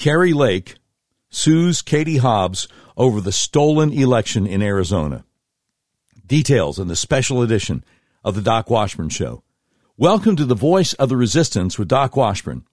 Kari 0.00 0.32
Lake 0.32 0.76
sues 1.28 1.82
Katie 1.82 2.16
Hobbs 2.16 2.66
over 2.96 3.20
the 3.20 3.32
stolen 3.32 3.92
election 3.92 4.46
in 4.46 4.62
Arizona. 4.62 5.26
Details 6.26 6.78
in 6.78 6.88
the 6.88 6.96
special 6.96 7.42
edition 7.42 7.84
of 8.24 8.34
the 8.34 8.40
Doc 8.40 8.70
Washburn 8.70 9.10
Show. 9.10 9.42
Welcome 9.98 10.36
to 10.36 10.46
the 10.46 10.54
Voice 10.54 10.94
of 10.94 11.10
the 11.10 11.18
Resistance 11.18 11.78
with 11.78 11.88
Doc 11.88 12.16
Washburn. 12.16 12.64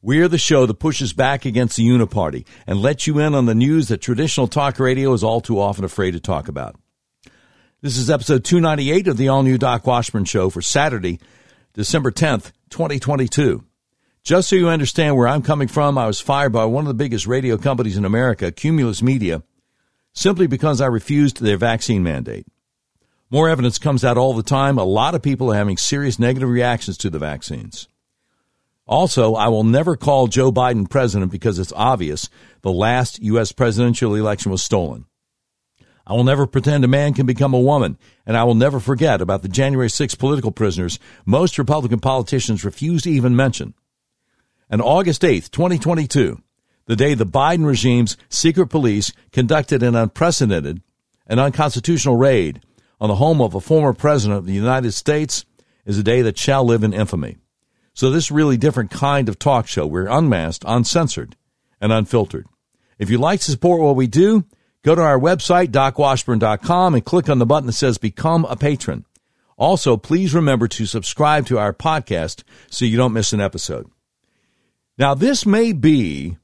We're 0.00 0.26
the 0.26 0.38
show 0.38 0.64
that 0.64 0.78
pushes 0.78 1.12
back 1.12 1.44
against 1.44 1.76
the 1.76 1.86
Uniparty 1.86 2.46
and 2.66 2.80
lets 2.80 3.06
you 3.06 3.18
in 3.18 3.34
on 3.34 3.44
the 3.44 3.54
news 3.54 3.88
that 3.88 4.00
traditional 4.00 4.48
talk 4.48 4.78
radio 4.80 5.12
is 5.12 5.22
all 5.22 5.42
too 5.42 5.60
often 5.60 5.84
afraid 5.84 6.12
to 6.12 6.20
talk 6.20 6.48
about. 6.48 6.80
This 7.82 7.98
is 7.98 8.08
episode 8.08 8.42
298 8.42 9.06
of 9.06 9.18
the 9.18 9.28
all 9.28 9.42
new 9.42 9.58
Doc 9.58 9.86
Washburn 9.86 10.24
Show 10.24 10.48
for 10.48 10.62
Saturday, 10.62 11.20
December 11.74 12.10
10th, 12.10 12.52
2022. 12.70 13.66
Just 14.22 14.50
so 14.50 14.56
you 14.56 14.68
understand 14.68 15.16
where 15.16 15.26
I'm 15.26 15.42
coming 15.42 15.68
from, 15.68 15.96
I 15.96 16.06
was 16.06 16.20
fired 16.20 16.52
by 16.52 16.66
one 16.66 16.84
of 16.84 16.88
the 16.88 16.94
biggest 16.94 17.26
radio 17.26 17.56
companies 17.56 17.96
in 17.96 18.04
America, 18.04 18.52
Cumulus 18.52 19.02
Media, 19.02 19.42
simply 20.12 20.46
because 20.46 20.80
I 20.80 20.86
refused 20.86 21.40
their 21.40 21.56
vaccine 21.56 22.02
mandate. 22.02 22.46
More 23.30 23.48
evidence 23.48 23.78
comes 23.78 24.04
out 24.04 24.18
all 24.18 24.34
the 24.34 24.42
time. 24.42 24.76
A 24.76 24.84
lot 24.84 25.14
of 25.14 25.22
people 25.22 25.52
are 25.52 25.56
having 25.56 25.76
serious 25.76 26.18
negative 26.18 26.48
reactions 26.48 26.98
to 26.98 27.10
the 27.10 27.18
vaccines. 27.18 27.88
Also, 28.86 29.34
I 29.36 29.48
will 29.48 29.64
never 29.64 29.96
call 29.96 30.26
Joe 30.26 30.52
Biden 30.52 30.90
president 30.90 31.30
because 31.30 31.58
it's 31.58 31.72
obvious 31.74 32.28
the 32.62 32.72
last 32.72 33.22
U.S. 33.22 33.52
presidential 33.52 34.16
election 34.16 34.50
was 34.50 34.62
stolen. 34.62 35.06
I 36.06 36.12
will 36.12 36.24
never 36.24 36.46
pretend 36.46 36.84
a 36.84 36.88
man 36.88 37.14
can 37.14 37.24
become 37.24 37.54
a 37.54 37.60
woman, 37.60 37.96
and 38.26 38.36
I 38.36 38.42
will 38.42 38.56
never 38.56 38.80
forget 38.80 39.20
about 39.20 39.42
the 39.42 39.48
January 39.48 39.88
6 39.88 40.16
political 40.16 40.50
prisoners 40.50 40.98
most 41.24 41.56
Republican 41.56 42.00
politicians 42.00 42.64
refuse 42.64 43.02
to 43.02 43.10
even 43.10 43.36
mention. 43.36 43.74
And 44.70 44.80
August 44.80 45.22
8th, 45.22 45.50
2022, 45.50 46.40
the 46.86 46.96
day 46.96 47.14
the 47.14 47.26
Biden 47.26 47.66
regime's 47.66 48.16
secret 48.28 48.68
police 48.68 49.12
conducted 49.32 49.82
an 49.82 49.94
unprecedented 49.94 50.80
and 51.26 51.38
unconstitutional 51.38 52.16
raid 52.16 52.62
on 53.00 53.08
the 53.08 53.16
home 53.16 53.42
of 53.42 53.54
a 53.54 53.60
former 53.60 53.92
president 53.92 54.38
of 54.38 54.46
the 54.46 54.52
United 54.52 54.92
States, 54.92 55.44
is 55.84 55.98
a 55.98 56.02
day 56.02 56.22
that 56.22 56.38
shall 56.38 56.64
live 56.64 56.84
in 56.84 56.92
infamy. 56.92 57.36
So 57.94 58.10
this 58.10 58.30
really 58.30 58.56
different 58.56 58.90
kind 58.90 59.28
of 59.28 59.38
talk 59.38 59.66
show. 59.66 59.86
We're 59.86 60.06
unmasked, 60.06 60.64
uncensored, 60.66 61.36
and 61.80 61.92
unfiltered. 61.92 62.46
If 62.98 63.10
you'd 63.10 63.20
like 63.20 63.40
to 63.40 63.50
support 63.50 63.80
what 63.80 63.96
we 63.96 64.06
do, 64.06 64.44
Go 64.82 64.94
to 64.94 65.02
our 65.02 65.18
website, 65.18 65.68
docwashburn.com, 65.68 66.94
and 66.94 67.04
click 67.04 67.28
on 67.28 67.38
the 67.38 67.44
button 67.44 67.66
that 67.66 67.74
says 67.74 67.98
Become 67.98 68.46
a 68.46 68.56
Patron. 68.56 69.04
Also, 69.58 69.98
please 69.98 70.32
remember 70.32 70.68
to 70.68 70.86
subscribe 70.86 71.44
to 71.46 71.58
our 71.58 71.74
podcast 71.74 72.44
so 72.70 72.86
you 72.86 72.96
don't 72.96 73.12
miss 73.12 73.34
an 73.34 73.42
episode. 73.42 73.90
Now, 75.00 75.14
this 75.14 75.46
may 75.46 75.72
be 75.72 76.36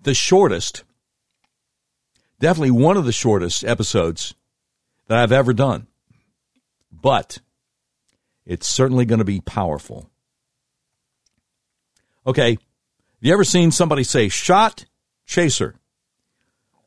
the 0.00 0.14
shortest, 0.14 0.84
definitely 2.38 2.70
one 2.70 2.96
of 2.96 3.04
the 3.04 3.12
shortest 3.12 3.62
episodes 3.62 4.34
that 5.06 5.18
I've 5.18 5.30
ever 5.30 5.52
done, 5.52 5.86
but 6.90 7.40
it's 8.46 8.66
certainly 8.66 9.04
going 9.04 9.18
to 9.18 9.26
be 9.26 9.42
powerful. 9.42 10.08
Okay, 12.26 12.52
have 12.52 12.58
you 13.20 13.34
ever 13.34 13.44
seen 13.44 13.70
somebody 13.70 14.02
say 14.02 14.30
shot, 14.30 14.86
chaser? 15.26 15.74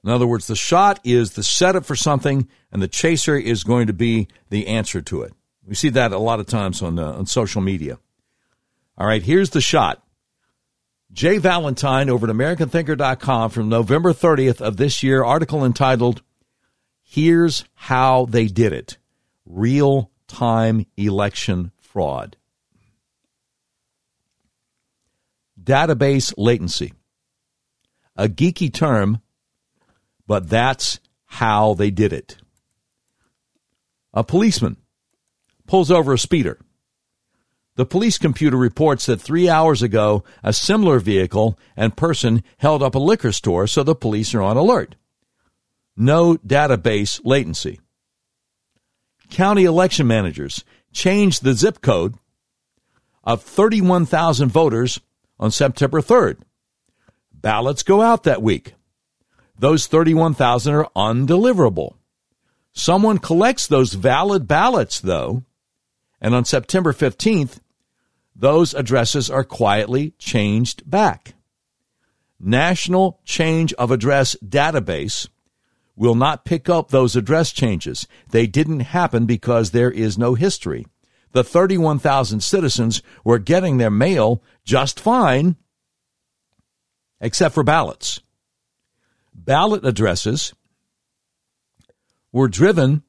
In 0.03 0.09
other 0.09 0.25
words, 0.25 0.47
the 0.47 0.55
shot 0.55 0.99
is 1.03 1.33
the 1.33 1.43
setup 1.43 1.85
for 1.85 1.95
something, 1.95 2.49
and 2.71 2.81
the 2.81 2.87
chaser 2.87 3.37
is 3.37 3.63
going 3.63 3.85
to 3.85 3.93
be 3.93 4.27
the 4.49 4.65
answer 4.65 4.99
to 4.99 5.21
it. 5.21 5.33
We 5.63 5.75
see 5.75 5.89
that 5.89 6.11
a 6.11 6.17
lot 6.17 6.39
of 6.39 6.47
times 6.47 6.81
on, 6.81 6.97
uh, 6.97 7.11
on 7.11 7.27
social 7.27 7.61
media. 7.61 7.99
All 8.97 9.05
right, 9.05 9.21
here's 9.21 9.51
the 9.51 9.61
shot. 9.61 10.02
Jay 11.13 11.37
Valentine 11.37 12.09
over 12.09 12.27
at 12.27 12.35
AmericanThinker.com 12.35 13.51
from 13.51 13.69
November 13.69 14.11
30th 14.13 14.59
of 14.59 14.77
this 14.77 15.03
year, 15.03 15.23
article 15.23 15.63
entitled, 15.63 16.21
Here's 17.01 17.63
How 17.75 18.25
They 18.25 18.47
Did 18.47 18.73
It 18.73 18.97
Real 19.45 20.11
Time 20.27 20.85
Election 20.97 21.71
Fraud. 21.79 22.35
Database 25.61 26.33
latency. 26.35 26.93
A 28.15 28.27
geeky 28.27 28.73
term 28.73 29.21
but 30.27 30.49
that's 30.49 30.99
how 31.25 31.73
they 31.73 31.91
did 31.91 32.13
it. 32.13 32.37
A 34.13 34.23
policeman 34.23 34.77
pulls 35.67 35.91
over 35.91 36.13
a 36.13 36.17
speeder. 36.17 36.59
The 37.75 37.85
police 37.85 38.17
computer 38.17 38.57
reports 38.57 39.07
that 39.07 39.19
three 39.21 39.49
hours 39.49 39.81
ago, 39.81 40.23
a 40.43 40.53
similar 40.53 40.99
vehicle 40.99 41.57
and 41.75 41.97
person 41.97 42.43
held 42.57 42.83
up 42.83 42.95
a 42.95 42.99
liquor 42.99 43.31
store, 43.31 43.65
so 43.65 43.83
the 43.83 43.95
police 43.95 44.35
are 44.35 44.41
on 44.41 44.57
alert. 44.57 44.95
No 45.97 46.35
database 46.37 47.19
latency. 47.23 47.79
County 49.29 49.63
election 49.63 50.05
managers 50.05 50.63
changed 50.91 51.43
the 51.43 51.53
zip 51.53 51.81
code 51.81 52.15
of 53.23 53.41
31,000 53.41 54.49
voters 54.49 54.99
on 55.39 55.49
September 55.49 56.01
3rd. 56.01 56.41
Ballots 57.33 57.83
go 57.83 58.01
out 58.01 58.23
that 58.23 58.43
week 58.43 58.75
those 59.57 59.87
31,000 59.87 60.73
are 60.73 60.89
undeliverable. 60.95 61.95
Someone 62.73 63.19
collects 63.19 63.67
those 63.67 63.93
valid 63.93 64.47
ballots, 64.47 64.99
though, 64.99 65.43
and 66.19 66.33
on 66.33 66.45
September 66.45 66.91
15th, 66.91 67.59
those 68.35 68.73
addresses 68.73 69.29
are 69.29 69.43
quietly 69.43 70.13
changed 70.17 70.89
back. 70.89 71.33
National 72.39 73.19
Change 73.23 73.73
of 73.73 73.91
Address 73.91 74.35
Database 74.43 75.29
will 75.95 76.15
not 76.15 76.45
pick 76.45 76.67
up 76.67 76.89
those 76.89 77.15
address 77.15 77.51
changes. 77.51 78.07
They 78.29 78.47
didn't 78.47 78.81
happen 78.81 79.25
because 79.25 79.71
there 79.71 79.91
is 79.91 80.17
no 80.17 80.33
history. 80.33 80.85
The 81.31 81.43
31,000 81.43 82.41
citizens 82.41 83.01
were 83.23 83.39
getting 83.39 83.77
their 83.77 83.91
mail 83.91 84.43
just 84.65 84.99
fine, 84.99 85.55
except 87.21 87.55
for 87.55 87.63
ballots 87.63 88.19
ballot 89.33 89.85
addresses 89.85 90.53
were 92.31 92.47
driven 92.47 93.03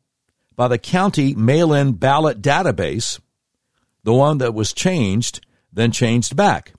by 0.56 0.69
the 0.69 0.79
county 0.79 1.35
mail 1.35 1.73
in 1.73 1.93
ballot 1.93 2.41
database, 2.41 3.21
the 4.04 4.15
one 4.15 4.38
that 4.38 4.54
was 4.54 4.72
changed, 4.72 5.44
then 5.72 5.91
changed 5.91 6.37
back. 6.37 6.75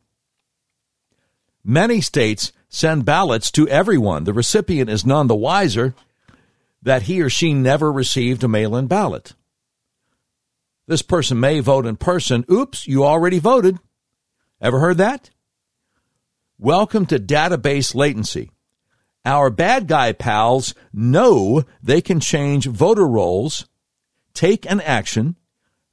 Many 1.64 2.00
states 2.00 2.52
send 2.70 3.06
ballots 3.06 3.52
to 3.52 3.68
everyone. 3.68 4.24
The 4.24 4.34
recipient 4.34 4.90
is 4.90 5.06
none 5.06 5.28
the 5.28 5.36
wiser 5.36 5.96
that 6.82 7.04
he 7.04 7.22
or 7.22 7.30
she 7.30 7.54
never 7.54 7.92
received 7.92 8.44
a 8.44 8.48
mail 8.48 8.76
in 8.76 8.86
ballot. 8.88 9.34
This 10.88 11.02
person 11.02 11.40
may 11.40 11.60
vote 11.62 11.88
in 11.88 11.96
person. 11.96 12.46
Oops, 12.50 12.88
you 12.88 13.04
already 13.04 13.40
voted. 13.40 13.80
Ever 14.62 14.80
heard 14.80 15.00
that? 15.00 15.32
Welcome 16.60 17.08
to 17.08 17.18
database 17.18 17.96
latency. 17.96 18.52
Our 19.26 19.50
bad 19.50 19.88
guy 19.88 20.12
pals 20.12 20.76
know 20.94 21.64
they 21.82 22.02
can 22.02 22.20
change 22.20 22.68
voter 22.68 23.08
rolls, 23.08 23.68
take 24.36 24.70
an 24.70 24.80
action, 24.82 25.36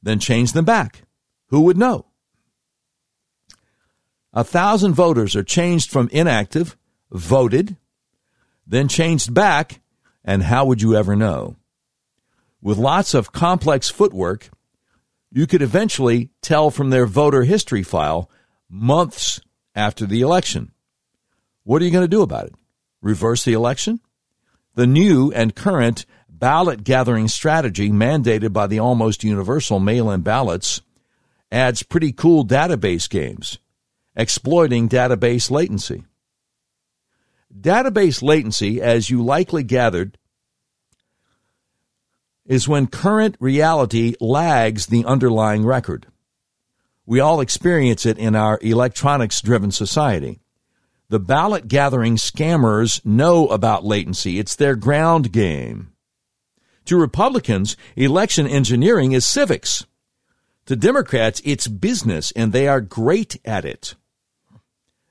then 0.03 0.19
change 0.19 0.53
them 0.53 0.66
back. 0.66 1.04
Who 1.53 1.61
would 1.61 1.77
know? 1.77 2.07
A 4.33 4.43
thousand 4.43 4.95
voters 4.95 5.37
are 5.37 5.43
changed 5.43 5.91
from 5.91 6.09
inactive, 6.11 6.79
voted, 7.11 7.77
then 8.67 8.89
changed 8.89 9.35
back, 9.35 9.83
and 10.25 10.45
how 10.45 10.65
would 10.65 10.81
you 10.81 10.97
ever 10.97 11.15
know? 11.15 11.57
With 12.63 12.79
lots 12.79 13.13
of 13.13 13.33
complex 13.33 13.91
footwork, 13.91 14.49
you 15.31 15.47
could 15.47 15.61
eventually 15.61 16.31
tell 16.41 16.71
from 16.71 16.89
their 16.89 17.05
voter 17.05 17.43
history 17.43 17.83
file 17.83 18.31
months 18.71 19.39
after 19.75 20.07
the 20.07 20.23
election. 20.23 20.73
What 21.65 21.83
are 21.83 21.84
you 21.84 21.91
going 21.91 22.05
to 22.05 22.09
do 22.09 22.22
about 22.22 22.47
it? 22.47 22.55
reverse 23.03 23.45
the 23.45 23.53
election? 23.53 24.01
The 24.75 24.87
new 24.87 25.31
and 25.33 25.55
current 25.55 26.07
ballot 26.31 26.83
gathering 26.83 27.28
strategy 27.28 27.91
mandated 27.91 28.55
by 28.55 28.69
the 28.69 28.78
almost 28.78 29.22
universal 29.22 29.81
mail 29.81 30.10
in 30.10 30.22
ballots 30.22 30.81
adds 31.53 31.83
pretty 31.83 32.13
cool 32.13 32.47
database 32.47 33.09
games, 33.09 33.59
exploiting 34.16 34.89
database 34.89 35.51
latency. 35.51 36.04
Database 37.54 38.22
latency, 38.22 38.81
as 38.81 39.10
you 39.10 39.22
likely 39.22 39.63
gathered, 39.63 40.16
is 42.47 42.66
when 42.66 42.87
current 42.87 43.37
reality 43.39 44.15
lags 44.19 44.87
the 44.87 45.04
underlying 45.04 45.65
record. 45.65 46.07
We 47.04 47.21
all 47.21 47.41
experience 47.41 48.07
it 48.07 48.19
in 48.19 48.34
our 48.34 48.59
electronics 48.63 49.43
driven 49.43 49.71
society. 49.71 50.41
The 51.10 51.21
ballot 51.21 51.69
gathering 51.69 52.16
scammers 52.16 53.05
know 53.05 53.48
about 53.48 53.84
latency. 53.84 54.39
It's 54.39 54.57
their 54.57 54.77
ground 54.77 55.31
game. 55.31 55.93
To 56.87 56.97
Republicans, 56.97 57.77
election 57.97 58.47
engineering 58.47 59.13
is 59.13 59.27
civics. 59.27 59.84
To 60.66 60.76
Democrats, 60.76 61.42
it's 61.44 61.66
business, 61.66 62.32
and 62.32 62.53
they 62.53 62.68
are 62.68 62.80
great 62.80 63.41
at 63.44 63.64
it. 63.64 63.94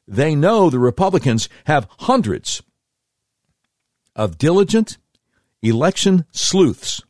they 0.07 0.35
know 0.35 0.69
the 0.69 0.79
Republicans 0.79 1.47
have 1.65 1.87
hundreds 1.99 2.61
of 4.15 4.37
diligent 4.37 4.97
election 5.61 6.25
sleuths 6.31 7.01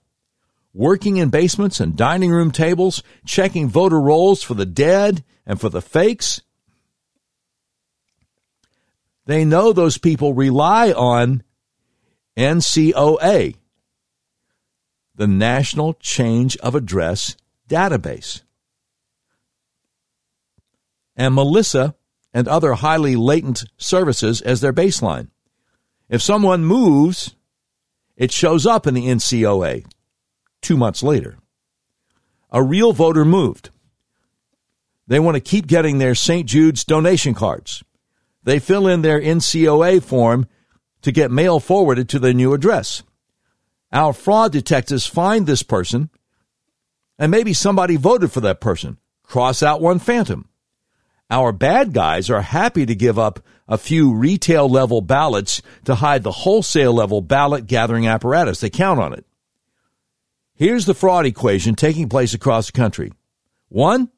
working 0.73 1.17
in 1.17 1.29
basements 1.29 1.79
and 1.79 1.95
dining 1.95 2.31
room 2.31 2.51
tables, 2.51 3.03
checking 3.25 3.67
voter 3.69 3.99
rolls 3.99 4.43
for 4.43 4.53
the 4.53 4.65
dead 4.65 5.23
and 5.45 5.59
for 5.59 5.69
the 5.69 5.81
fakes. 5.81 6.41
They 9.25 9.45
know 9.45 9.73
those 9.73 9.97
people 9.97 10.33
rely 10.33 10.91
on 10.91 11.43
NCOA, 12.38 13.55
the 15.15 15.27
National 15.27 15.93
Change 15.95 16.57
of 16.57 16.75
Address 16.75 17.35
Database. 17.71 18.41
And 21.15 21.33
Melissa 21.33 21.95
and 22.33 22.47
other 22.47 22.73
highly 22.73 23.15
latent 23.15 23.63
services 23.77 24.41
as 24.41 24.59
their 24.59 24.73
baseline. 24.73 25.29
If 26.09 26.21
someone 26.21 26.65
moves, 26.65 27.35
it 28.18 28.33
shows 28.33 28.65
up 28.65 28.88
in 28.88 28.94
the 28.94 29.07
NCOA 29.07 29.85
two 30.62 30.75
months 30.75 31.01
later. 31.01 31.38
A 32.51 32.62
real 32.62 32.91
voter 32.91 33.23
moved. 33.23 33.69
They 35.07 35.19
want 35.19 35.35
to 35.35 35.41
keep 35.41 35.67
getting 35.67 35.97
their 35.97 36.15
St. 36.15 36.47
Jude's 36.47 36.83
donation 36.83 37.33
cards. 37.33 37.83
They 38.44 38.59
fill 38.59 38.88
in 38.88 39.01
their 39.01 39.21
NCOA 39.21 40.03
form 40.03 40.45
to 41.03 41.12
get 41.13 41.31
mail 41.31 41.62
forwarded 41.62 42.09
to 42.09 42.19
their 42.19 42.33
new 42.33 42.53
address. 42.53 43.03
Our 43.94 44.12
fraud 44.12 44.51
detectives 44.51 45.06
find 45.06 45.47
this 45.47 45.63
person, 45.63 46.09
and 47.21 47.29
maybe 47.29 47.53
somebody 47.53 47.97
voted 47.97 48.31
for 48.31 48.41
that 48.41 48.59
person. 48.59 48.97
Cross 49.21 49.62
out 49.62 49.79
one 49.79 50.00
phantom. 50.00 50.50
Our 51.29 51.51
bad 51.51 51.94
guys 51.94 52.31
are 52.31 52.41
happy 52.41 52.88
to 52.88 52.95
give 52.95 53.19
up 53.19 53.39
a 53.68 53.77
few 53.77 54.12
retail 54.12 54.68
level 54.68 55.01
ballots 55.01 55.62
to 55.85 55.94
hide 55.94 56.23
the 56.23 56.31
wholesale 56.31 56.94
level 56.94 57.21
ballot 57.21 57.68
gathering 57.68 58.07
apparatus. 58.07 58.59
They 58.59 58.71
count 58.71 59.00
on 59.00 59.13
it. 59.13 59.23
Here's 60.56 60.88
the 60.88 60.95
fraud 60.95 61.27
equation 61.27 61.75
taking 61.75 62.09
place 62.09 62.33
across 62.33 62.65
the 62.65 62.71
country. 62.71 63.13
One, 63.69 64.09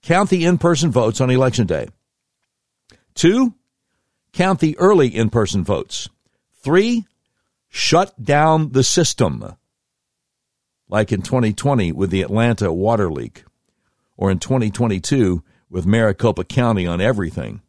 count 0.00 0.30
the 0.30 0.42
in 0.42 0.56
person 0.56 0.90
votes 0.90 1.20
on 1.20 1.28
election 1.28 1.66
day. 1.66 1.88
Two, 3.14 3.54
count 4.32 4.60
the 4.60 4.76
early 4.78 5.08
in 5.14 5.28
person 5.28 5.64
votes. 5.64 6.08
Three, 6.62 7.04
shut 7.68 8.24
down 8.24 8.72
the 8.72 8.82
system, 8.82 9.56
like 10.88 11.12
in 11.12 11.22
2020 11.22 11.92
with 11.92 12.10
the 12.10 12.22
Atlanta 12.22 12.72
water 12.72 13.10
leak, 13.10 13.44
or 14.16 14.30
in 14.30 14.38
2022 14.38 15.42
with 15.68 15.86
Maricopa 15.86 16.44
County 16.44 16.86
on 16.86 17.00
everything. 17.00 17.60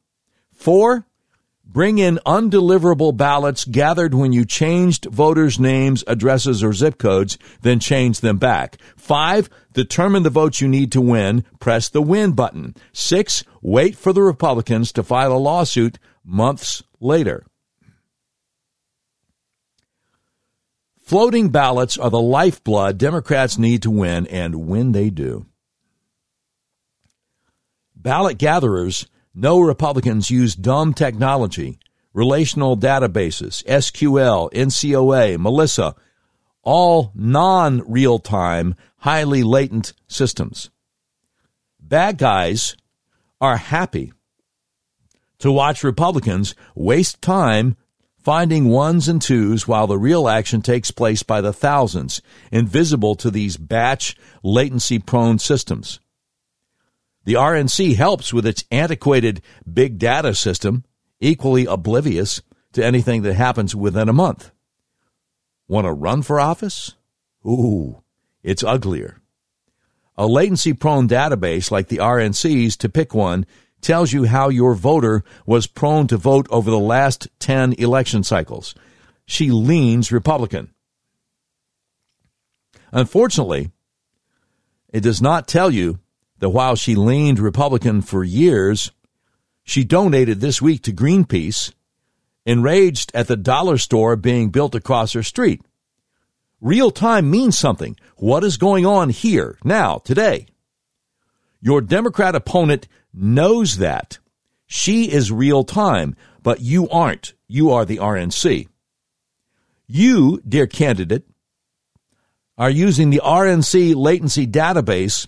Four, 0.54 1.06
bring 1.66 1.98
in 1.98 2.20
undeliverable 2.26 3.16
ballots 3.16 3.66
gathered 3.66 4.14
when 4.14 4.34
you 4.34 4.46
changed 4.46 5.06
voters' 5.06 5.60
names, 5.60 6.04
addresses, 6.08 6.64
or 6.64 6.74
zip 6.74 6.98
codes, 6.98 7.38
then 7.62 7.80
change 7.80 8.20
them 8.20 8.38
back. 8.38 8.78
Five, 8.96 9.50
determine 9.74 10.24
the 10.24 10.30
votes 10.30 10.62
you 10.62 10.68
need 10.68 10.92
to 10.92 11.02
win, 11.02 11.44
press 11.60 11.90
the 11.90 12.02
win 12.02 12.34
button. 12.34 12.76
Six, 12.94 13.44
wait 13.62 13.96
for 13.96 14.14
the 14.14 14.22
Republicans 14.22 14.92
to 14.94 15.04
file 15.04 15.34
a 15.34 15.38
lawsuit 15.38 16.00
months 16.24 16.84
later. 17.00 17.46
Floating 21.08 21.48
ballots 21.48 21.98
are 21.98 22.10
the 22.10 22.20
lifeblood 22.20 22.98
Democrats 22.98 23.58
need 23.58 23.82
to 23.84 23.90
win, 23.90 24.28
and 24.28 24.68
when 24.68 24.92
they 24.92 25.10
do. 25.10 25.46
Ballot 27.96 28.38
gatherers 28.38 29.08
know 29.34 29.62
Republicans 29.62 30.30
use 30.30 30.54
dumb 30.54 30.94
technology, 30.94 31.80
relational 32.12 32.76
databases, 32.76 33.64
SQL, 33.64 34.52
NCOA, 34.52 35.40
Melissa, 35.40 35.96
all 36.62 37.14
non 37.16 37.90
real 37.90 38.20
time, 38.20 38.76
highly 38.98 39.44
latent 39.44 39.94
systems. 40.10 40.72
Bad 41.80 42.18
guys 42.18 42.76
are 43.40 43.56
happy 43.56 44.12
to 45.40 45.54
watch 45.54 45.86
Republicans 45.86 46.54
waste 46.76 47.22
time 47.22 47.78
finding 48.28 48.68
ones 48.68 49.08
and 49.08 49.22
twos 49.22 49.70
while 49.70 49.88
the 49.88 49.98
real 49.98 50.28
action 50.28 50.62
takes 50.62 50.92
place 50.92 51.24
by 51.24 51.40
the 51.40 51.54
thousands, 51.54 52.22
invisible 52.52 53.16
to 53.16 53.32
these 53.32 53.56
batch, 53.56 54.18
latency 54.44 55.00
prone 55.00 55.40
systems. 55.40 56.02
The 57.24 57.36
RNC 57.36 57.96
helps 57.96 58.34
with 58.34 58.46
its 58.46 58.66
antiquated 58.70 59.42
big 59.72 59.98
data 59.98 60.36
system, 60.36 60.84
equally 61.22 61.66
oblivious 61.68 62.42
to 62.74 62.84
anything 62.84 63.22
that 63.22 63.36
happens 63.36 63.74
within 63.74 64.10
a 64.10 64.14
month. 64.14 64.52
Want 65.70 65.86
to 65.86 65.94
run 65.94 66.22
for 66.22 66.38
office? 66.38 66.96
Ooh, 67.46 68.04
it's 68.44 68.62
uglier. 68.62 69.22
A 70.18 70.28
latency 70.28 70.74
prone 70.74 71.08
database 71.08 71.72
like 71.72 71.88
the 71.88 72.00
RNC's, 72.00 72.76
to 72.76 72.90
pick 72.90 73.14
one, 73.14 73.46
tells 73.82 74.12
you 74.12 74.26
how 74.26 74.50
your 74.50 74.74
voter 74.74 75.24
was 75.46 75.68
prone 75.68 76.08
to 76.08 76.18
vote 76.18 76.48
over 76.50 76.70
the 76.70 76.80
last 76.80 77.28
10 77.40 77.74
election 77.74 78.24
cycles. 78.24 78.76
She 79.26 79.52
leans 79.52 80.12
Republican. 80.12 80.74
Unfortunately, 82.92 83.72
it 84.90 85.02
does 85.02 85.22
not 85.22 85.48
tell 85.48 85.72
you 85.72 86.00
that 86.40 86.50
while 86.50 86.76
she 86.76 86.96
leaned 86.96 87.40
Republican 87.40 88.02
for 88.02 88.24
years, 88.24 88.92
she 89.64 89.84
donated 89.84 90.40
this 90.40 90.62
week 90.62 90.84
to 90.84 90.94
Greenpeace, 90.94 91.74
enraged 92.46 93.12
at 93.14 93.28
the 93.28 93.36
dollar 93.36 93.78
store 93.78 94.16
being 94.16 94.50
built 94.50 94.76
across 94.76 95.14
her 95.14 95.24
street. 95.24 95.62
Real 96.62 96.90
time 96.90 97.30
means 97.30 97.58
something. 97.58 97.98
What 98.16 98.44
is 98.44 98.58
going 98.58 98.86
on 98.86 99.10
here, 99.10 99.58
now, 99.64 99.98
today? 100.00 100.48
Your 101.62 101.82
Democrat 101.82 102.36
opponent 102.36 102.88
knows 103.14 103.78
that. 103.78 104.18
She 104.66 105.12
is 105.12 105.32
real 105.32 105.64
time, 105.64 106.16
but 106.44 106.62
you 106.62 106.90
aren't. 106.90 107.34
You 107.48 107.72
are 107.72 107.86
the 107.86 107.98
RNC. 107.98 108.68
You, 109.88 110.42
dear 110.48 110.68
candidate, 110.68 111.26
are 112.58 112.70
using 112.70 113.10
the 113.10 113.22
RNC 113.24 113.96
latency 113.96 114.46
database 114.46 115.28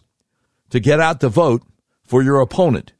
to 0.69 0.79
get 0.79 0.99
out 0.99 1.21
the 1.21 1.29
vote 1.29 1.63
for 2.03 2.21
your 2.21 2.41
opponent 2.41 2.91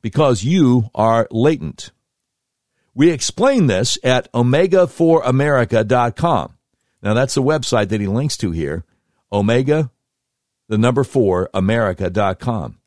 because 0.00 0.44
you 0.44 0.88
are 0.94 1.28
latent. 1.30 1.90
We 2.94 3.10
explain 3.10 3.66
this 3.66 3.98
at 4.02 4.32
omega4america.com. 4.32 6.52
Now 7.02 7.14
that's 7.14 7.34
the 7.34 7.42
website 7.42 7.90
that 7.90 8.00
he 8.00 8.06
links 8.06 8.38
to 8.38 8.52
here, 8.52 8.84
omega, 9.30 9.90
the 10.68 10.78
number 10.78 11.04
4, 11.04 11.50
america.com. 11.54 12.78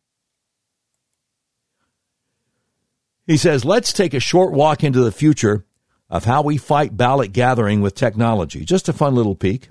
He 3.26 3.38
says, 3.38 3.64
let's 3.64 3.94
take 3.94 4.14
a 4.14 4.20
short 4.20 4.54
walk 4.54 4.84
into 4.84 5.02
the 5.02 5.12
future 5.12 5.66
of 6.10 6.26
how 6.26 6.42
we 6.42 6.58
fight 6.58 6.98
ballot 6.98 7.32
gathering 7.32 7.82
with 7.82 7.94
technology. 7.94 8.66
Just 8.66 8.90
a 8.90 8.94
fun 8.94 9.14
little 9.14 9.36
peek. 9.36 9.70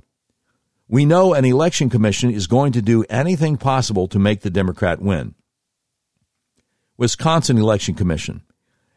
We 0.87 1.05
know 1.05 1.35
an 1.35 1.45
election 1.45 1.91
commission 1.91 2.31
is 2.31 2.47
going 2.47 2.73
to 2.73 2.83
do 2.83 3.05
anything 3.11 3.57
possible 3.57 4.09
to 4.09 4.19
make 4.19 4.41
the 4.41 4.51
Democrat 4.51 5.03
win. 5.03 5.35
Wisconsin 6.97 7.59
Election 7.59 7.95
Commission, 7.95 8.43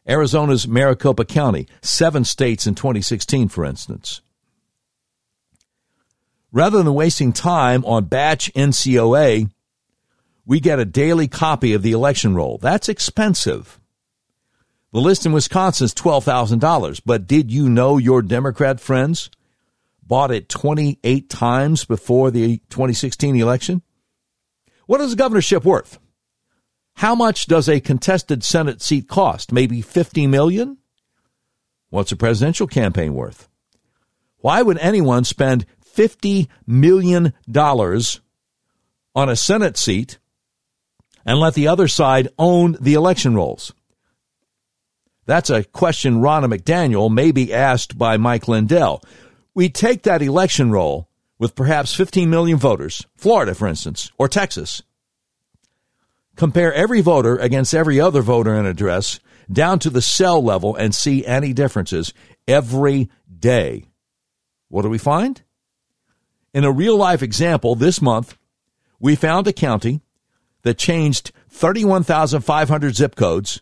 Arizona's 0.07 0.67
Maricopa 0.67 1.25
County, 1.25 1.67
seven 1.81 2.23
states 2.23 2.65
in 2.65 2.75
2016, 2.75 3.49
for 3.49 3.65
instance. 3.65 4.21
Rather 6.51 6.83
than 6.83 6.93
wasting 6.93 7.31
time 7.31 7.85
on 7.85 8.05
batch 8.05 8.51
NCOA, 8.53 9.49
we 10.45 10.59
get 10.59 10.79
a 10.79 10.85
daily 10.85 11.27
copy 11.27 11.73
of 11.73 11.81
the 11.81 11.93
election 11.93 12.35
roll. 12.35 12.57
That's 12.57 12.89
expensive. 12.89 13.79
The 14.91 14.99
list 14.99 15.25
in 15.25 15.31
Wisconsin 15.31 15.85
is 15.85 15.93
$12,000. 15.93 17.01
But 17.05 17.27
did 17.27 17.51
you 17.51 17.69
know 17.69 17.97
your 17.97 18.21
Democrat 18.21 18.81
friends 18.81 19.29
bought 20.03 20.31
it 20.31 20.49
28 20.49 21.29
times 21.29 21.85
before 21.85 22.31
the 22.31 22.57
2016 22.69 23.37
election? 23.37 23.81
What 24.87 24.99
is 24.99 25.13
a 25.13 25.15
governorship 25.15 25.63
worth? 25.63 25.99
How 26.95 27.15
much 27.15 27.45
does 27.45 27.69
a 27.69 27.79
contested 27.79 28.43
Senate 28.43 28.81
seat 28.81 29.07
cost? 29.07 29.53
Maybe 29.53 29.81
50 29.81 30.27
million? 30.27 30.77
What's 31.89 32.11
a 32.11 32.17
presidential 32.17 32.67
campaign 32.67 33.13
worth? 33.13 33.47
Why 34.39 34.61
would 34.61 34.77
anyone 34.79 35.23
spend 35.23 35.65
$50 35.95 36.47
million 36.65 37.33
on 37.55 39.29
a 39.29 39.35
Senate 39.35 39.77
seat 39.77 40.19
and 41.25 41.39
let 41.39 41.53
the 41.53 41.67
other 41.67 41.87
side 41.87 42.29
own 42.37 42.77
the 42.79 42.93
election 42.93 43.35
rolls? 43.35 43.73
That's 45.25 45.49
a 45.49 45.63
question 45.63 46.21
Ronna 46.21 46.51
McDaniel 46.51 47.11
may 47.11 47.31
be 47.31 47.53
asked 47.53 47.97
by 47.97 48.17
Mike 48.17 48.47
Lindell. 48.47 49.03
We 49.53 49.69
take 49.69 50.03
that 50.03 50.21
election 50.21 50.71
roll 50.71 51.09
with 51.37 51.55
perhaps 51.55 51.93
15 51.93 52.29
million 52.29 52.57
voters, 52.57 53.05
Florida, 53.15 53.55
for 53.55 53.67
instance, 53.67 54.11
or 54.17 54.27
Texas. 54.27 54.83
Compare 56.35 56.73
every 56.73 57.01
voter 57.01 57.37
against 57.37 57.73
every 57.73 57.99
other 57.99 58.21
voter 58.21 58.55
in 58.55 58.65
address 58.65 59.19
down 59.51 59.79
to 59.79 59.89
the 59.89 60.01
cell 60.01 60.43
level 60.43 60.75
and 60.75 60.95
see 60.95 61.25
any 61.25 61.53
differences 61.53 62.13
every 62.47 63.09
day. 63.39 63.85
What 64.69 64.83
do 64.83 64.89
we 64.89 64.97
find? 64.97 65.41
In 66.53 66.65
a 66.65 66.71
real 66.71 66.97
life 66.97 67.23
example 67.23 67.75
this 67.75 68.01
month, 68.01 68.37
we 68.99 69.15
found 69.15 69.47
a 69.47 69.53
county 69.53 70.01
that 70.63 70.77
changed 70.77 71.31
31,500 71.49 72.95
zip 72.95 73.15
codes, 73.15 73.61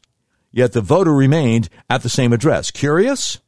yet 0.51 0.73
the 0.73 0.81
voter 0.81 1.13
remained 1.13 1.69
at 1.89 2.01
the 2.01 2.09
same 2.09 2.33
address. 2.33 2.71
Curious? 2.71 3.39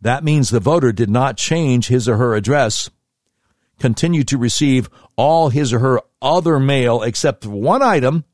That 0.00 0.22
means 0.22 0.50
the 0.50 0.60
voter 0.60 0.92
did 0.92 1.10
not 1.10 1.36
change 1.36 1.88
his 1.88 2.08
or 2.08 2.16
her 2.16 2.34
address, 2.36 2.88
continued 3.80 4.28
to 4.28 4.38
receive 4.38 4.88
all 5.16 5.48
his 5.48 5.72
or 5.72 5.80
her 5.80 6.00
other 6.22 6.60
mail 6.60 7.02
except 7.02 7.46
one 7.46 7.82
item, 7.82 8.24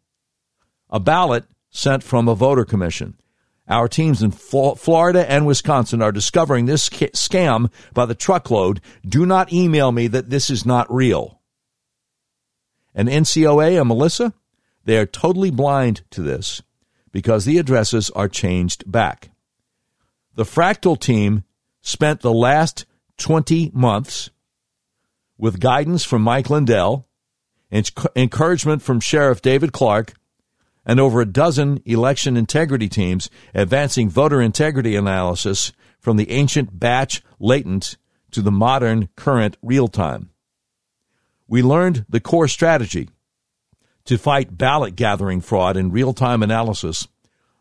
a 0.91 1.01
ballot 1.01 1.45
sent 1.71 2.03
from 2.03 2.29
a 2.29 2.35
voter 2.35 2.67
commission. 2.67 3.17
Our 3.73 3.89
teams 3.89 4.23
in 4.23 4.33
Florida 4.33 5.31
and 5.31 5.47
Wisconsin 5.47 6.03
are 6.03 6.13
discovering 6.13 6.67
this 6.67 6.91
scam 6.91 7.73
by 7.95 8.05
the 8.05 8.15
truckload. 8.15 8.83
Do 9.09 9.25
not 9.25 9.51
email 9.51 9.93
me 9.93 10.09
that 10.09 10.29
this 10.29 10.51
is 10.51 10.67
not 10.67 10.93
real. 10.93 11.41
And 12.95 13.09
NCOA 13.09 13.81
and 13.81 13.89
Melissa, 13.89 14.35
they 14.85 14.99
are 14.99 15.07
totally 15.07 15.51
blind 15.51 16.03
to 16.11 16.21
this 16.21 16.61
because 17.13 17.47
the 17.47 17.57
addresses 17.57 18.11
are 18.11 18.29
changed 18.29 18.91
back. 18.93 19.31
The 20.35 20.45
Fractal 20.45 21.01
team 21.01 21.45
spent 21.81 22.21
the 22.21 22.31
last 22.31 22.85
20 23.17 23.71
months 23.73 24.29
with 25.39 25.61
guidance 25.61 26.05
from 26.05 26.21
Mike 26.21 26.51
Lindell, 26.51 27.09
encouragement 28.15 28.83
from 28.83 29.01
Sheriff 29.01 29.41
David 29.41 29.73
Clarke, 29.73 30.13
and 30.85 30.99
over 30.99 31.21
a 31.21 31.27
dozen 31.27 31.81
election 31.85 32.37
integrity 32.37 32.89
teams 32.89 33.31
advancing 33.55 34.09
voter 34.09 34.41
integrity 34.41 34.97
analysis 34.97 35.73
from 35.99 36.17
the 36.17 36.31
ancient 36.31 36.79
batch 36.79 37.23
latent 37.39 37.97
to 38.31 38.43
the 38.43 38.51
modern 38.51 39.09
current 39.17 39.57
real 39.63 39.89
time. 39.89 40.31
We 41.47 41.63
learned 41.63 42.07
the 42.09 42.21
core 42.21 42.49
strategy 42.49 43.09
to 44.05 44.19
fight 44.19 44.57
ballot 44.59 44.97
gathering 44.97 45.41
fraud 45.41 45.77
in 45.77 45.93
real 45.93 46.13
time 46.13 46.43
analysis 46.43 47.07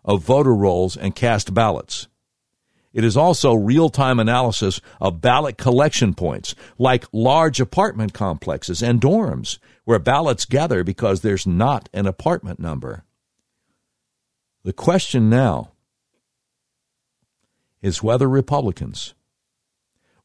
of 0.04 0.24
voter 0.24 0.56
rolls 0.56 0.98
and 0.98 1.16
cast 1.16 1.54
ballots. 1.54 2.08
It 2.94 3.04
is 3.04 3.16
also 3.16 3.54
real 3.54 3.90
time 3.90 4.20
analysis 4.20 4.82
of 5.00 5.22
ballot 5.22 5.58
collection 5.58 6.14
points, 6.14 6.56
like 6.78 7.06
large 7.14 7.62
apartment 7.62 8.14
complexes 8.14 8.82
and 8.82 9.00
dorms, 9.00 9.60
where 9.86 10.00
ballots 10.00 10.46
gather 10.46 10.84
because 10.84 11.22
there's 11.22 11.48
not 11.48 11.88
an 11.94 12.06
apartment 12.06 12.60
number. 12.60 13.04
The 14.64 14.74
question 14.74 15.30
now 15.30 15.72
is 17.82 18.04
whether 18.04 18.30
Republicans 18.30 19.16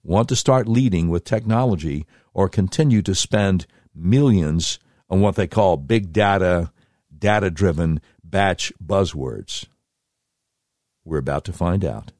want 0.02 0.28
to 0.28 0.36
start 0.36 0.68
leading 0.68 1.08
with 1.08 1.24
technology 1.24 2.06
or 2.34 2.48
continue 2.48 3.00
to 3.02 3.14
spend 3.14 3.66
millions 3.94 4.78
on 5.08 5.20
what 5.20 5.36
they 5.36 5.46
call 5.46 5.78
big 5.78 6.12
data, 6.12 6.70
data 7.16 7.50
driven 7.50 8.00
batch 8.22 8.72
buzzwords. 8.84 9.66
We're 11.04 11.18
about 11.18 11.44
to 11.46 11.52
find 11.52 11.84
out. 11.84 12.12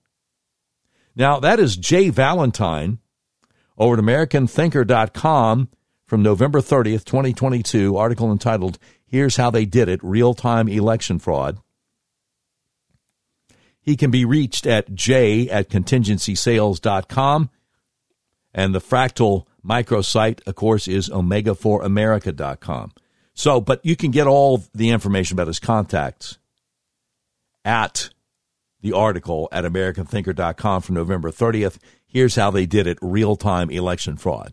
Now, 1.15 1.39
that 1.41 1.61
is 1.61 1.77
Jay 1.77 2.09
Valentine 2.09 2.99
over 3.77 3.97
at 3.97 4.03
AmericanThinker.com 4.03 5.69
from 6.07 6.23
November 6.23 6.61
30th, 6.61 7.05
2022, 7.05 7.97
article 7.97 8.33
entitled, 8.33 8.79
Here's 9.05 9.37
How 9.37 9.51
They 9.51 9.67
Did 9.67 9.89
It 9.89 10.01
Real 10.03 10.35
Time 10.35 10.69
Election 10.69 11.19
Fraud. 11.19 11.59
He 13.87 13.97
can 13.97 14.11
be 14.11 14.25
reached 14.25 14.67
at 14.67 14.93
j 14.95 15.49
at 15.49 15.71
contingencysales.com. 15.71 17.51
And 18.53 18.75
the 18.75 18.81
fractal 18.81 19.47
microsite, 19.65 20.45
of 20.47 20.57
course, 20.57 20.89
is 20.89 21.09
omega4america.com. 21.09 22.93
So, 23.35 23.61
but 23.61 23.87
you 23.87 23.95
can 23.95 24.11
get 24.11 24.27
all 24.27 24.65
the 24.75 24.91
information 24.91 25.37
about 25.37 25.47
his 25.47 25.61
contacts 25.61 26.39
at 27.65 28.11
the 28.81 28.93
article 28.93 29.49
at 29.53 29.65
americanthinker.com 29.65 30.83
from 30.83 30.95
November 30.97 31.31
30th. 31.31 31.79
Here's 32.07 32.35
how 32.35 32.51
they 32.51 32.67
did 32.67 32.89
it 32.89 32.99
real 33.01 33.37
time 33.37 33.71
election 33.71 34.17
fraud. 34.17 34.53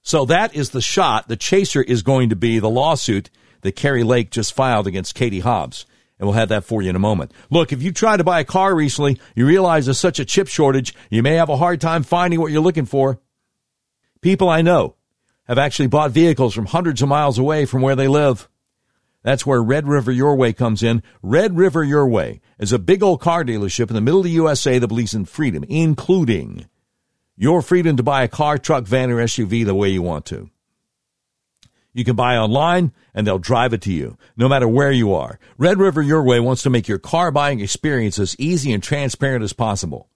So 0.00 0.24
that 0.26 0.54
is 0.54 0.70
the 0.70 0.80
shot. 0.80 1.28
The 1.28 1.36
chaser 1.36 1.82
is 1.82 2.02
going 2.02 2.30
to 2.30 2.36
be 2.36 2.58
the 2.58 2.70
lawsuit 2.70 3.28
that 3.62 3.72
Kari 3.72 4.04
Lake 4.04 4.30
just 4.30 4.54
filed 4.54 4.86
against 4.86 5.14
Katie 5.14 5.40
Hobbs 5.40 5.84
and 6.18 6.26
we'll 6.26 6.36
have 6.36 6.48
that 6.48 6.64
for 6.64 6.82
you 6.82 6.90
in 6.90 6.96
a 6.96 7.00
moment. 7.00 7.32
Look, 7.50 7.72
if 7.72 7.82
you 7.82 7.92
tried 7.92 8.18
to 8.18 8.24
buy 8.24 8.40
a 8.40 8.44
car 8.44 8.74
recently, 8.74 9.20
you 9.34 9.46
realize 9.46 9.86
there's 9.86 10.00
such 10.00 10.18
a 10.18 10.24
chip 10.24 10.48
shortage, 10.48 10.94
you 11.10 11.22
may 11.22 11.34
have 11.34 11.48
a 11.48 11.56
hard 11.56 11.80
time 11.80 12.02
finding 12.02 12.40
what 12.40 12.52
you're 12.52 12.62
looking 12.62 12.86
for. 12.86 13.20
People 14.20 14.48
I 14.48 14.62
know 14.62 14.96
have 15.46 15.58
actually 15.58 15.88
bought 15.88 16.10
vehicles 16.10 16.54
from 16.54 16.66
hundreds 16.66 17.02
of 17.02 17.08
miles 17.08 17.38
away 17.38 17.66
from 17.66 17.82
where 17.82 17.96
they 17.96 18.08
live. 18.08 18.48
That's 19.22 19.44
where 19.44 19.62
Red 19.62 19.88
River 19.88 20.12
Your 20.12 20.36
Way 20.36 20.52
comes 20.52 20.82
in. 20.82 21.02
Red 21.20 21.56
River 21.56 21.82
Your 21.82 22.06
Way 22.06 22.40
is 22.58 22.72
a 22.72 22.78
big 22.78 23.02
old 23.02 23.20
car 23.20 23.44
dealership 23.44 23.88
in 23.88 23.94
the 23.94 24.00
middle 24.00 24.20
of 24.20 24.24
the 24.24 24.30
USA 24.30 24.78
that 24.78 24.88
believes 24.88 25.14
in 25.14 25.24
freedom, 25.24 25.64
including 25.68 26.66
your 27.36 27.60
freedom 27.60 27.96
to 27.96 28.02
buy 28.02 28.22
a 28.22 28.28
car, 28.28 28.56
truck, 28.56 28.84
van, 28.84 29.10
or 29.10 29.16
SUV 29.16 29.64
the 29.64 29.74
way 29.74 29.88
you 29.88 30.00
want 30.00 30.26
to. 30.26 30.48
You 31.96 32.04
can 32.04 32.14
buy 32.14 32.36
online 32.36 32.92
and 33.14 33.26
they'll 33.26 33.38
drive 33.38 33.72
it 33.72 33.80
to 33.82 33.92
you, 33.92 34.18
no 34.36 34.50
matter 34.50 34.68
where 34.68 34.92
you 34.92 35.14
are. 35.14 35.38
Red 35.56 35.78
River 35.78 36.02
Your 36.02 36.22
Way 36.22 36.40
wants 36.40 36.62
to 36.64 36.70
make 36.70 36.88
your 36.88 36.98
car 36.98 37.30
buying 37.30 37.60
experience 37.60 38.18
as 38.18 38.36
easy 38.38 38.70
and 38.74 38.82
transparent 38.82 39.42
as 39.42 39.54
possible. 39.54 40.10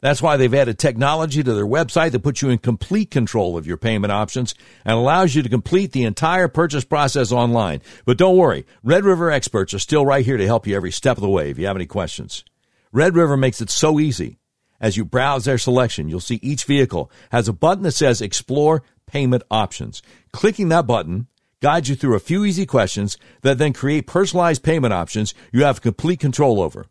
That's 0.00 0.20
why 0.20 0.36
they've 0.36 0.52
added 0.52 0.76
technology 0.76 1.44
to 1.44 1.54
their 1.54 1.64
website 1.64 2.10
that 2.10 2.24
puts 2.24 2.42
you 2.42 2.48
in 2.48 2.58
complete 2.58 3.12
control 3.12 3.56
of 3.56 3.64
your 3.64 3.76
payment 3.76 4.10
options 4.10 4.56
and 4.84 4.96
allows 4.96 5.36
you 5.36 5.44
to 5.44 5.48
complete 5.48 5.92
the 5.92 6.02
entire 6.02 6.48
purchase 6.48 6.84
process 6.84 7.30
online. 7.30 7.80
But 8.04 8.18
don't 8.18 8.36
worry, 8.36 8.66
Red 8.82 9.04
River 9.04 9.30
experts 9.30 9.72
are 9.72 9.78
still 9.78 10.04
right 10.04 10.24
here 10.24 10.36
to 10.36 10.46
help 10.46 10.66
you 10.66 10.74
every 10.74 10.90
step 10.90 11.16
of 11.16 11.22
the 11.22 11.28
way 11.28 11.50
if 11.50 11.60
you 11.60 11.66
have 11.68 11.76
any 11.76 11.86
questions. 11.86 12.44
Red 12.90 13.14
River 13.14 13.36
makes 13.36 13.60
it 13.60 13.70
so 13.70 14.00
easy. 14.00 14.40
As 14.80 14.96
you 14.96 15.04
browse 15.04 15.44
their 15.44 15.58
selection, 15.58 16.08
you'll 16.08 16.20
see 16.20 16.40
each 16.42 16.64
vehicle 16.64 17.08
has 17.30 17.46
a 17.46 17.52
button 17.52 17.84
that 17.84 17.92
says 17.92 18.20
Explore 18.20 18.82
Payment 19.10 19.42
Options. 19.50 20.02
Clicking 20.32 20.68
that 20.68 20.86
button 20.86 21.26
guides 21.60 21.88
you 21.88 21.96
through 21.96 22.14
a 22.14 22.20
few 22.20 22.44
easy 22.44 22.64
questions 22.64 23.18
that 23.42 23.58
then 23.58 23.72
create 23.72 24.06
personalized 24.06 24.62
payment 24.62 24.94
options 24.94 25.34
you 25.52 25.64
have 25.64 25.82
complete 25.82 26.20
control 26.20 26.60
over. 26.62 26.86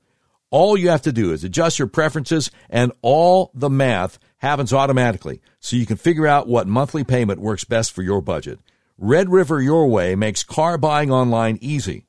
All 0.51 0.75
you 0.75 0.89
have 0.89 1.01
to 1.03 1.13
do 1.13 1.31
is 1.31 1.45
adjust 1.45 1.79
your 1.79 1.87
preferences 1.87 2.51
and 2.69 2.91
all 3.01 3.51
the 3.53 3.69
math 3.69 4.19
happens 4.39 4.73
automatically 4.73 5.41
so 5.61 5.77
you 5.77 5.85
can 5.85 5.95
figure 5.95 6.27
out 6.27 6.47
what 6.47 6.67
monthly 6.67 7.05
payment 7.05 7.39
works 7.39 7.63
best 7.63 7.93
for 7.93 8.01
your 8.01 8.21
budget. 8.21 8.59
Red 8.97 9.29
River 9.29 9.61
Your 9.61 9.87
Way 9.87 10.15
makes 10.15 10.43
car 10.43 10.77
buying 10.77 11.09
online 11.09 11.57
easy. 11.61 12.05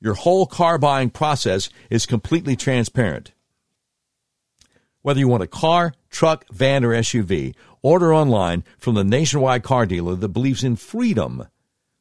Your 0.00 0.14
whole 0.14 0.46
car 0.46 0.78
buying 0.78 1.10
process 1.10 1.68
is 1.90 2.06
completely 2.06 2.54
transparent. 2.54 3.32
Whether 5.02 5.18
you 5.18 5.26
want 5.26 5.42
a 5.42 5.48
car, 5.48 5.94
truck, 6.10 6.44
van, 6.50 6.84
or 6.84 6.90
SUV, 6.90 7.54
order 7.82 8.14
online 8.14 8.64
from 8.78 8.94
the 8.94 9.04
nationwide 9.04 9.62
car 9.62 9.86
dealer 9.86 10.14
that 10.14 10.28
believes 10.28 10.64
in 10.64 10.76
freedom. 10.76 11.46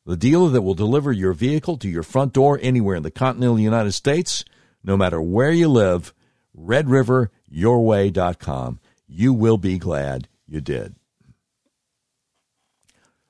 The 0.05 0.17
dealer 0.17 0.49
that 0.51 0.61
will 0.61 0.73
deliver 0.73 1.11
your 1.11 1.33
vehicle 1.33 1.75
to 1.77 1.89
your 1.89 2.03
front 2.03 2.33
door 2.33 2.57
anywhere 2.61 2.95
in 2.95 3.03
the 3.03 3.11
continental 3.11 3.59
United 3.59 3.91
States, 3.91 4.45
no 4.83 4.95
matter 4.95 5.21
where 5.21 5.51
you 5.51 5.67
live, 5.67 6.13
redriveryourway.com. 6.57 8.79
You 9.07 9.33
will 9.33 9.57
be 9.57 9.77
glad 9.77 10.29
you 10.47 10.61
did. 10.61 10.95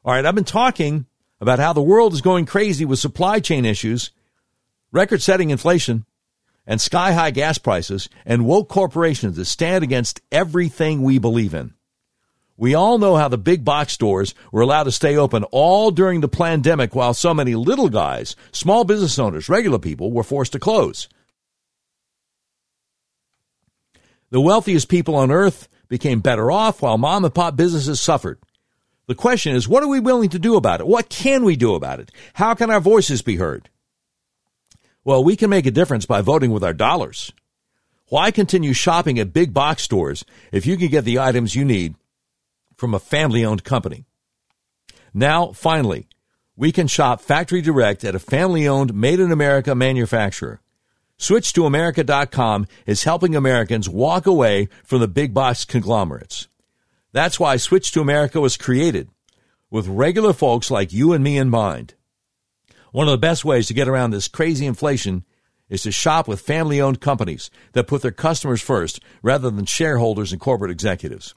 All 0.04 0.14
right, 0.14 0.26
I've 0.26 0.36
been 0.36 0.44
talking 0.44 1.08
about 1.42 1.60
how 1.60 1.74
the 1.74 1.82
world 1.82 2.14
is 2.14 2.22
going 2.22 2.46
crazy 2.46 2.86
with 2.86 3.00
supply 3.00 3.40
chain 3.40 3.66
issues, 3.66 4.12
record 4.92 5.22
setting 5.22 5.50
inflation, 5.50 6.06
and 6.68 6.80
sky 6.82 7.14
high 7.14 7.32
gas 7.32 7.58
prices 7.58 8.10
and 8.26 8.46
woke 8.46 8.70
corporations 8.70 9.38
that 9.38 9.46
stand 9.46 9.84
against 9.84 10.22
everything 10.32 11.02
we 11.02 11.18
believe 11.18 11.54
in. 11.54 11.74
We 12.58 12.74
all 12.76 12.98
know 12.98 13.16
how 13.16 13.28
the 13.28 13.38
big 13.38 13.64
box 13.64 13.94
stores 13.94 14.34
were 14.52 14.62
allowed 14.62 14.84
to 14.84 14.92
stay 14.92 15.16
open 15.16 15.44
all 15.46 15.92
during 15.92 16.22
the 16.22 16.28
pandemic 16.28 16.94
while 16.94 17.14
so 17.14 17.34
many 17.34 17.56
little 17.56 17.88
guys, 17.88 18.36
small 18.52 18.84
business 18.84 19.18
owners, 19.18 19.48
regular 19.48 19.80
people 19.80 20.12
were 20.12 20.24
forced 20.24 20.54
to 20.54 20.60
close. 20.60 21.08
The 24.32 24.42
wealthiest 24.42 24.90
people 24.90 25.16
on 25.16 25.32
earth 25.32 25.70
became 25.88 26.20
better 26.20 26.52
off 26.52 26.82
while 26.82 26.98
mom 26.98 27.24
and 27.24 27.34
pop 27.34 27.56
businesses 27.56 28.02
suffered. 28.02 28.40
The 29.08 29.16
question 29.16 29.56
is, 29.56 29.70
what 29.70 29.84
are 29.84 29.88
we 29.88 30.02
willing 30.02 30.30
to 30.30 30.40
do 30.40 30.58
about 30.58 30.82
it? 30.82 30.88
What 30.88 31.08
can 31.08 31.46
we 31.46 31.56
do 31.56 31.76
about 31.76 32.02
it? 32.02 32.12
How 32.34 32.56
can 32.56 32.70
our 32.70 32.82
voices 32.82 33.22
be 33.22 33.38
heard? 33.38 33.70
Well, 35.08 35.24
we 35.24 35.38
can 35.38 35.50
make 35.50 35.66
a 35.66 35.72
difference 35.72 36.06
by 36.06 36.20
voting 36.20 36.52
with 36.52 36.66
our 36.66 36.74
dollars. 36.74 37.32
Why 38.10 38.30
continue 38.30 38.74
shopping 38.74 39.18
at 39.18 39.32
big 39.32 39.54
box 39.54 39.84
stores 39.84 40.26
if 40.52 40.66
you 40.66 40.76
can 40.76 40.90
get 40.90 41.06
the 41.06 41.18
items 41.18 41.56
you 41.56 41.64
need 41.64 41.96
from 42.76 42.94
a 42.94 43.00
family 43.00 43.46
owned 43.46 43.64
company? 43.64 44.04
Now, 45.14 45.54
finally, 45.54 46.10
we 46.58 46.74
can 46.74 46.88
shop 46.88 47.22
factory 47.22 47.62
direct 47.62 48.04
at 48.04 48.16
a 48.16 48.20
family 48.20 48.68
owned, 48.68 48.94
made 48.94 49.22
in 49.22 49.32
America 49.32 49.74
manufacturer. 49.74 50.60
SwitchToAmerica.com 51.18 52.68
is 52.86 53.06
helping 53.06 53.34
Americans 53.34 53.88
walk 53.88 54.26
away 54.26 54.68
from 54.84 55.00
the 55.00 55.08
big 55.08 55.34
box 55.34 55.64
conglomerates. 55.64 56.50
That's 57.14 57.40
why 57.40 57.56
Switch 57.56 57.94
to 57.94 58.02
America 58.02 58.42
was 58.42 58.58
created, 58.58 59.08
with 59.72 59.88
regular 59.88 60.34
folks 60.34 60.70
like 60.70 60.92
you 60.92 61.14
and 61.14 61.24
me 61.24 61.38
in 61.38 61.50
mind. 61.50 61.94
One 62.92 63.08
of 63.08 63.12
the 63.12 63.18
best 63.18 63.44
ways 63.44 63.68
to 63.68 63.74
get 63.74 63.88
around 63.88 64.12
this 64.12 64.28
crazy 64.28 64.66
inflation 64.66 65.26
is 65.70 65.84
to 65.84 65.92
shop 65.92 66.28
with 66.28 66.40
family 66.40 66.80
owned 66.80 67.02
companies 67.02 67.50
that 67.74 67.88
put 67.88 68.02
their 68.02 68.12
customers 68.12 68.62
first 68.62 69.02
rather 69.22 69.50
than 69.50 69.66
shareholders 69.66 70.32
and 70.32 70.40
corporate 70.40 70.72
executives. 70.72 71.36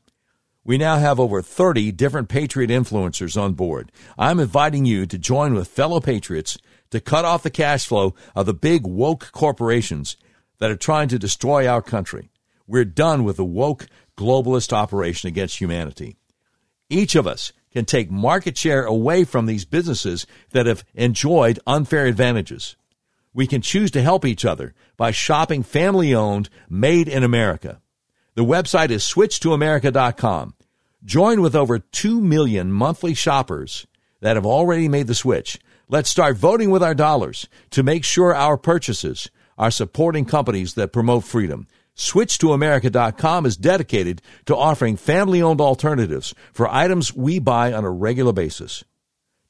We 0.62 0.78
now 0.78 0.98
have 0.98 1.18
over 1.18 1.42
30 1.42 1.90
different 1.92 2.28
Patriot 2.28 2.70
influencers 2.70 3.40
on 3.40 3.54
board. 3.54 3.90
I'm 4.18 4.38
inviting 4.38 4.84
you 4.84 5.06
to 5.06 5.18
join 5.18 5.54
with 5.54 5.68
fellow 5.68 6.00
Patriots 6.00 6.58
to 6.90 7.00
cut 7.00 7.24
off 7.24 7.42
the 7.42 7.50
cash 7.50 7.86
flow 7.86 8.14
of 8.36 8.46
the 8.46 8.54
big 8.54 8.86
woke 8.86 9.32
corporations 9.32 10.16
that 10.58 10.70
are 10.70 10.76
trying 10.76 11.08
to 11.08 11.18
destroy 11.18 11.66
our 11.66 11.82
country. 11.82 12.30
We're 12.66 12.84
done 12.84 13.24
with 13.24 13.36
the 13.36 13.44
woke 13.44 13.86
globalist 14.16 14.72
operation 14.72 15.28
against 15.28 15.58
humanity. 15.58 16.16
Each 16.88 17.14
of 17.14 17.26
us 17.26 17.52
can 17.72 17.84
take 17.84 18.10
market 18.10 18.56
share 18.56 18.84
away 18.84 19.24
from 19.24 19.46
these 19.46 19.64
businesses 19.64 20.26
that 20.50 20.66
have 20.66 20.84
enjoyed 20.94 21.58
unfair 21.66 22.06
advantages. 22.06 22.76
We 23.32 23.46
can 23.46 23.62
choose 23.62 23.90
to 23.92 24.02
help 24.02 24.24
each 24.24 24.44
other 24.44 24.74
by 24.96 25.12
shopping 25.12 25.62
family 25.62 26.14
owned, 26.14 26.48
made 26.68 27.08
in 27.08 27.22
America. 27.22 27.80
The 28.34 28.44
website 28.44 28.90
is 28.90 29.02
switchtoamerica.com. 29.04 30.54
Join 31.04 31.40
with 31.40 31.54
over 31.54 31.78
2 31.78 32.20
million 32.20 32.72
monthly 32.72 33.14
shoppers 33.14 33.86
that 34.20 34.36
have 34.36 34.46
already 34.46 34.88
made 34.88 35.06
the 35.06 35.14
switch. 35.14 35.58
Let's 35.88 36.10
start 36.10 36.36
voting 36.36 36.70
with 36.70 36.82
our 36.82 36.94
dollars 36.94 37.48
to 37.70 37.82
make 37.82 38.04
sure 38.04 38.34
our 38.34 38.56
purchases 38.56 39.30
are 39.56 39.70
supporting 39.70 40.24
companies 40.24 40.74
that 40.74 40.92
promote 40.92 41.24
freedom. 41.24 41.66
SwitchToAmerica.com 41.96 43.46
is 43.46 43.56
dedicated 43.56 44.22
to 44.46 44.56
offering 44.56 44.96
family 44.96 45.42
owned 45.42 45.60
alternatives 45.60 46.34
for 46.52 46.68
items 46.68 47.14
we 47.14 47.38
buy 47.38 47.72
on 47.72 47.84
a 47.84 47.90
regular 47.90 48.32
basis. 48.32 48.84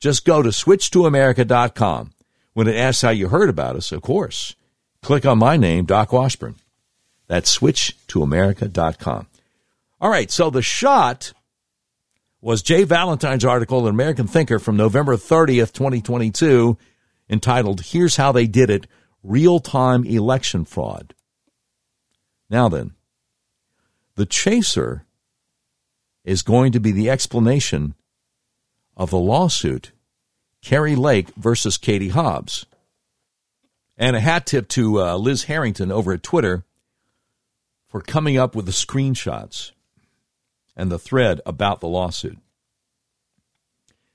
Just 0.01 0.25
go 0.25 0.43
to 0.43 0.49
SwitchToAmerica.com. 0.49 2.13
When 2.53 2.67
it 2.67 2.77
asks 2.77 3.03
how 3.03 3.11
you 3.11 3.29
heard 3.29 3.49
about 3.49 3.77
us, 3.77 3.93
of 3.93 4.03
course, 4.03 4.57
click 5.03 5.25
on 5.25 5.39
my 5.39 5.57
name, 5.57 5.85
Doc 5.85 6.13
Washburn. 6.13 6.57
That's 7.29 7.59
SwitchToAmerica.com. 7.59 9.27
All 10.01 10.11
right, 10.11 10.31
so 10.31 10.51
the 10.51 10.63
shot 10.63 11.33
was 12.41 12.63
Jay 12.63 12.85
Valentine's 12.85 13.45
article 13.45 13.87
in 13.87 13.95
American 13.95 14.27
Thinker 14.27 14.59
from 14.59 14.77
November 14.77 15.17
30th, 15.17 15.73
2022, 15.73 16.77
entitled 17.29 17.83
Here's 17.83 18.17
How 18.17 18.33
They 18.33 18.47
Did 18.47 18.71
It 18.71 18.87
Real 19.23 19.61
Time 19.61 20.05
Election 20.05 20.65
Fraud. 20.65 21.15
Now 22.51 22.69
then, 22.69 22.93
the 24.17 24.27
chaser 24.27 25.07
is 26.25 26.43
going 26.43 26.73
to 26.73 26.81
be 26.81 26.93
the 26.93 27.09
explanation 27.09 27.95
of 28.97 29.11
the 29.11 29.19
lawsuit 29.19 29.93
Kari 30.63 30.95
Lake 30.95 31.29
versus 31.37 31.79
Katie 31.79 32.11
Hobbs. 32.11 32.67
And 33.97 34.17
a 34.17 34.21
hat 34.21 34.47
tip 34.47 34.69
to 34.71 35.01
uh, 35.01 35.17
Liz 35.17 35.45
Harrington 35.45 35.93
over 35.93 36.13
at 36.13 36.23
Twitter 36.23 36.65
for 37.89 38.01
coming 38.01 38.37
up 38.37 38.55
with 38.55 38.67
the 38.67 38.73
screenshots 38.73 39.73
and 40.77 40.91
the 40.91 40.99
thread 40.99 41.41
about 41.47 41.81
the 41.81 41.89
lawsuit. 41.89 42.39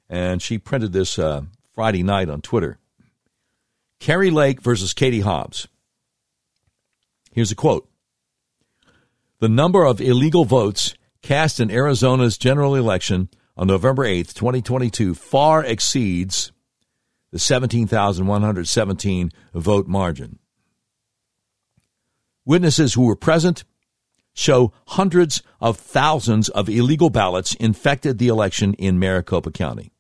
And 0.10 0.42
she 0.42 0.58
printed 0.58 0.94
this 0.94 1.18
uh, 1.18 1.44
Friday 1.74 2.04
night 2.04 2.30
on 2.30 2.42
Twitter. 2.42 2.78
Kari 4.00 4.30
Lake 4.30 4.62
versus 4.62 4.94
Katie 4.94 5.22
Hobbs. 5.22 5.68
Here's 7.32 7.52
a 7.52 7.56
quote 7.56 7.88
The 9.40 9.50
number 9.50 9.84
of 9.86 10.00
illegal 10.00 10.46
votes 10.46 10.96
cast 11.22 11.60
in 11.60 11.70
Arizona's 11.70 12.38
general 12.38 12.76
election 12.76 13.30
on 13.58 13.68
November 13.68 14.06
8th, 14.06 14.34
2022, 14.34 15.14
far 15.14 15.64
exceeds 15.64 16.52
the 17.32 17.40
17,117 17.40 19.32
vote 19.54 19.88
margin. 19.88 20.40
Witnesses 22.46 22.94
who 22.94 23.06
were 23.06 23.16
present 23.16 23.66
show 24.34 24.72
hundreds 24.88 25.42
of 25.60 25.78
thousands 25.78 26.48
of 26.50 26.70
illegal 26.70 27.10
ballots 27.10 27.56
infected 27.56 28.18
the 28.18 28.28
election 28.28 28.74
in 28.76 29.00
Maricopa 29.00 29.52
County. 29.52 29.92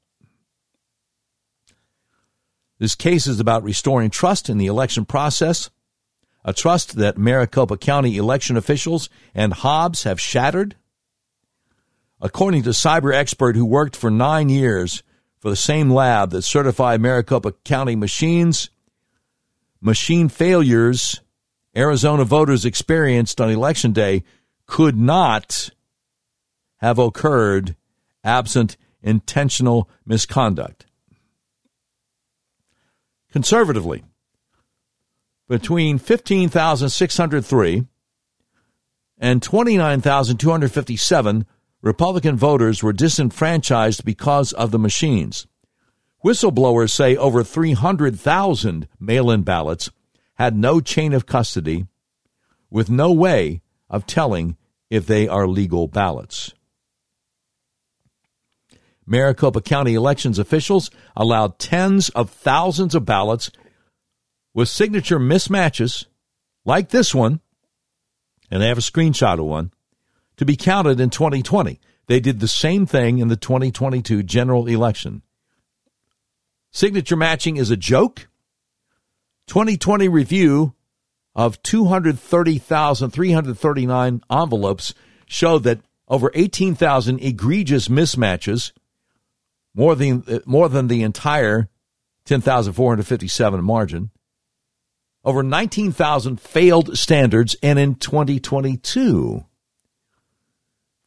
This 2.77 2.95
case 2.95 3.27
is 3.27 3.39
about 3.39 3.63
restoring 3.63 4.09
trust 4.09 4.49
in 4.49 4.57
the 4.57 4.67
election 4.67 5.05
process, 5.05 5.69
a 6.45 6.53
trust 6.53 6.95
that 6.97 7.17
Maricopa 7.17 7.75
County 7.75 8.17
election 8.17 8.55
officials 8.55 9.09
and 9.33 9.51
Hobbs 9.51 10.03
have 10.03 10.21
shattered. 10.21 10.75
According 12.21 12.63
to 12.63 12.69
cyber 12.69 13.13
expert 13.13 13.55
who 13.55 13.65
worked 13.65 13.95
for 13.95 14.11
nine 14.11 14.47
years 14.47 15.01
for 15.39 15.49
the 15.49 15.55
same 15.55 15.89
lab 15.89 16.29
that 16.29 16.43
certified 16.43 17.01
Maricopa 17.01 17.51
County 17.63 17.95
machines, 17.95 18.69
machine 19.81 20.29
failures 20.29 21.19
Arizona 21.75 22.23
voters 22.23 22.63
experienced 22.63 23.41
on 23.41 23.49
election 23.49 23.91
day 23.91 24.23
could 24.67 24.95
not 24.95 25.71
have 26.77 26.99
occurred 26.99 27.75
absent 28.23 28.77
intentional 29.01 29.89
misconduct. 30.05 30.85
Conservatively, 33.31 34.03
between 35.47 35.97
15,603 35.97 37.85
and 39.17 39.41
29,257 39.41 41.45
Republican 41.81 42.35
voters 42.35 42.81
were 42.81 42.93
disenfranchised 42.93 44.03
because 44.03 44.51
of 44.53 44.71
the 44.71 44.79
machines. 44.79 45.45
Whistleblowers 46.23 46.89
say 46.89 47.15
over 47.15 47.43
300,000 47.43 48.87
mail 48.99 49.29
in 49.29 49.43
ballots 49.43 49.91
had 50.35 50.57
no 50.57 50.81
chain 50.81 51.13
of 51.13 51.27
custody 51.27 51.85
with 52.71 52.89
no 52.89 53.11
way 53.11 53.61
of 53.89 54.07
telling 54.07 54.57
if 54.89 55.05
they 55.05 55.27
are 55.27 55.47
legal 55.47 55.87
ballots. 55.87 56.53
Maricopa 59.05 59.61
County 59.61 59.93
elections 59.93 60.39
officials 60.39 60.89
allowed 61.15 61.59
tens 61.59 62.09
of 62.09 62.31
thousands 62.31 62.95
of 62.95 63.05
ballots 63.05 63.51
with 64.55 64.69
signature 64.69 65.19
mismatches, 65.19 66.07
like 66.63 66.89
this 66.89 67.13
one, 67.13 67.41
and 68.49 68.63
they 68.63 68.69
have 68.69 68.77
a 68.77 68.81
screenshot 68.81 69.37
of 69.37 69.45
one, 69.45 69.71
to 70.37 70.45
be 70.45 70.55
counted 70.55 70.99
in 70.99 71.11
2020. 71.11 71.79
They 72.07 72.19
did 72.19 72.39
the 72.39 72.47
same 72.47 72.87
thing 72.87 73.19
in 73.19 73.27
the 73.27 73.35
2022 73.35 74.23
general 74.23 74.65
election. 74.67 75.21
Signature 76.71 77.17
matching 77.17 77.57
is 77.57 77.69
a 77.69 77.77
joke. 77.77 78.27
2020 79.47 80.07
review 80.07 80.73
of 81.35 81.61
230,339 81.63 84.21
envelopes 84.31 84.93
showed 85.25 85.63
that 85.63 85.81
over 86.07 86.31
18,000 86.33 87.19
egregious 87.19 87.89
mismatches, 87.89 88.71
more 89.73 89.95
than, 89.95 90.23
uh, 90.27 90.39
more 90.45 90.69
than 90.69 90.87
the 90.87 91.03
entire 91.03 91.67
10,457 92.25 93.63
margin, 93.63 94.11
over 95.25 95.41
19,000 95.41 96.39
failed 96.39 96.97
standards, 96.97 97.55
and 97.63 97.79
in 97.79 97.95
2022, 97.95 99.43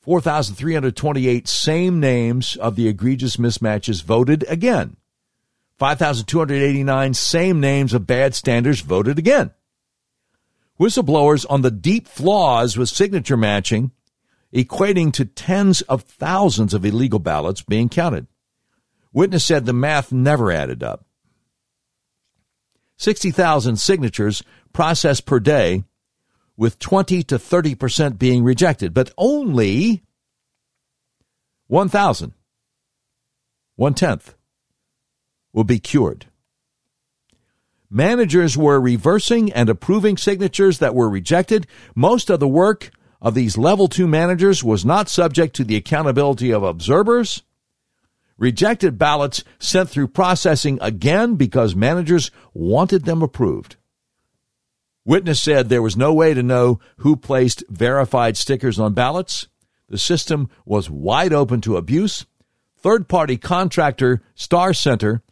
4,328 0.00 1.46
same 1.46 2.00
names 2.00 2.56
of 2.56 2.74
the 2.74 2.88
egregious 2.88 3.36
mismatches 3.36 4.02
voted 4.02 4.44
again. 4.48 4.96
5,289 5.78 7.14
same 7.14 7.60
names 7.60 7.94
of 7.94 8.06
bad 8.06 8.34
standards 8.34 8.80
voted 8.80 9.18
again. 9.18 9.52
Whistleblowers 10.80 11.46
on 11.48 11.62
the 11.62 11.70
deep 11.70 12.08
flaws 12.08 12.76
with 12.76 12.88
signature 12.88 13.36
matching, 13.36 13.92
equating 14.52 15.12
to 15.12 15.24
tens 15.24 15.82
of 15.82 16.02
thousands 16.02 16.74
of 16.74 16.84
illegal 16.84 17.20
ballots 17.20 17.62
being 17.62 17.88
counted. 17.88 18.26
Witness 19.12 19.44
said 19.44 19.66
the 19.66 19.72
math 19.72 20.10
never 20.10 20.50
added 20.50 20.82
up. 20.82 21.07
60,000 22.98 23.76
signatures 23.76 24.42
processed 24.72 25.24
per 25.24 25.40
day 25.40 25.84
with 26.56 26.78
20 26.78 27.22
to 27.22 27.38
30% 27.38 28.18
being 28.18 28.44
rejected, 28.44 28.92
but 28.92 29.12
only 29.16 30.02
1,000, 31.68 32.32
one 33.76 33.94
tenth, 33.94 34.34
will 35.52 35.64
be 35.64 35.78
cured. 35.78 36.26
Managers 37.90 38.56
were 38.56 38.80
reversing 38.80 39.52
and 39.52 39.68
approving 39.68 40.16
signatures 40.16 40.78
that 40.78 40.94
were 40.94 41.08
rejected. 41.08 41.66
Most 41.94 42.28
of 42.28 42.40
the 42.40 42.48
work 42.48 42.90
of 43.22 43.34
these 43.34 43.56
level 43.56 43.88
two 43.88 44.06
managers 44.06 44.62
was 44.62 44.84
not 44.84 45.08
subject 45.08 45.54
to 45.56 45.64
the 45.64 45.76
accountability 45.76 46.52
of 46.52 46.62
observers. 46.62 47.42
Rejected 48.38 48.96
ballots 48.96 49.44
sent 49.58 49.90
through 49.90 50.08
processing 50.08 50.78
again 50.80 51.34
because 51.34 51.74
managers 51.74 52.30
wanted 52.54 53.04
them 53.04 53.22
approved. 53.22 53.76
Witness 55.04 55.40
said 55.40 55.68
there 55.68 55.82
was 55.82 55.96
no 55.96 56.14
way 56.14 56.34
to 56.34 56.42
know 56.42 56.78
who 56.98 57.16
placed 57.16 57.64
verified 57.68 58.36
stickers 58.36 58.78
on 58.78 58.94
ballots. 58.94 59.48
The 59.88 59.98
system 59.98 60.48
was 60.64 60.90
wide 60.90 61.32
open 61.32 61.60
to 61.62 61.76
abuse. 61.76 62.26
Third 62.76 63.08
party 63.08 63.36
contractor 63.36 64.22
Star 64.34 64.72
Center 64.72 65.22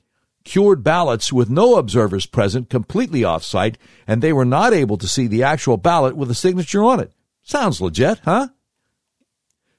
cured 0.45 0.83
ballots 0.83 1.33
with 1.33 1.51
no 1.51 1.77
observers 1.77 2.25
present 2.25 2.71
completely 2.71 3.23
off 3.25 3.43
site, 3.43 3.77
and 4.07 4.23
they 4.23 4.33
were 4.33 4.45
not 4.45 4.73
able 4.73 4.97
to 4.97 5.09
see 5.09 5.27
the 5.27 5.43
actual 5.43 5.77
ballot 5.77 6.17
with 6.17 6.31
a 6.31 6.35
signature 6.35 6.83
on 6.83 7.01
it. 7.01 7.13
Sounds 7.43 7.81
legit, 7.81 8.21
huh? 8.25 8.49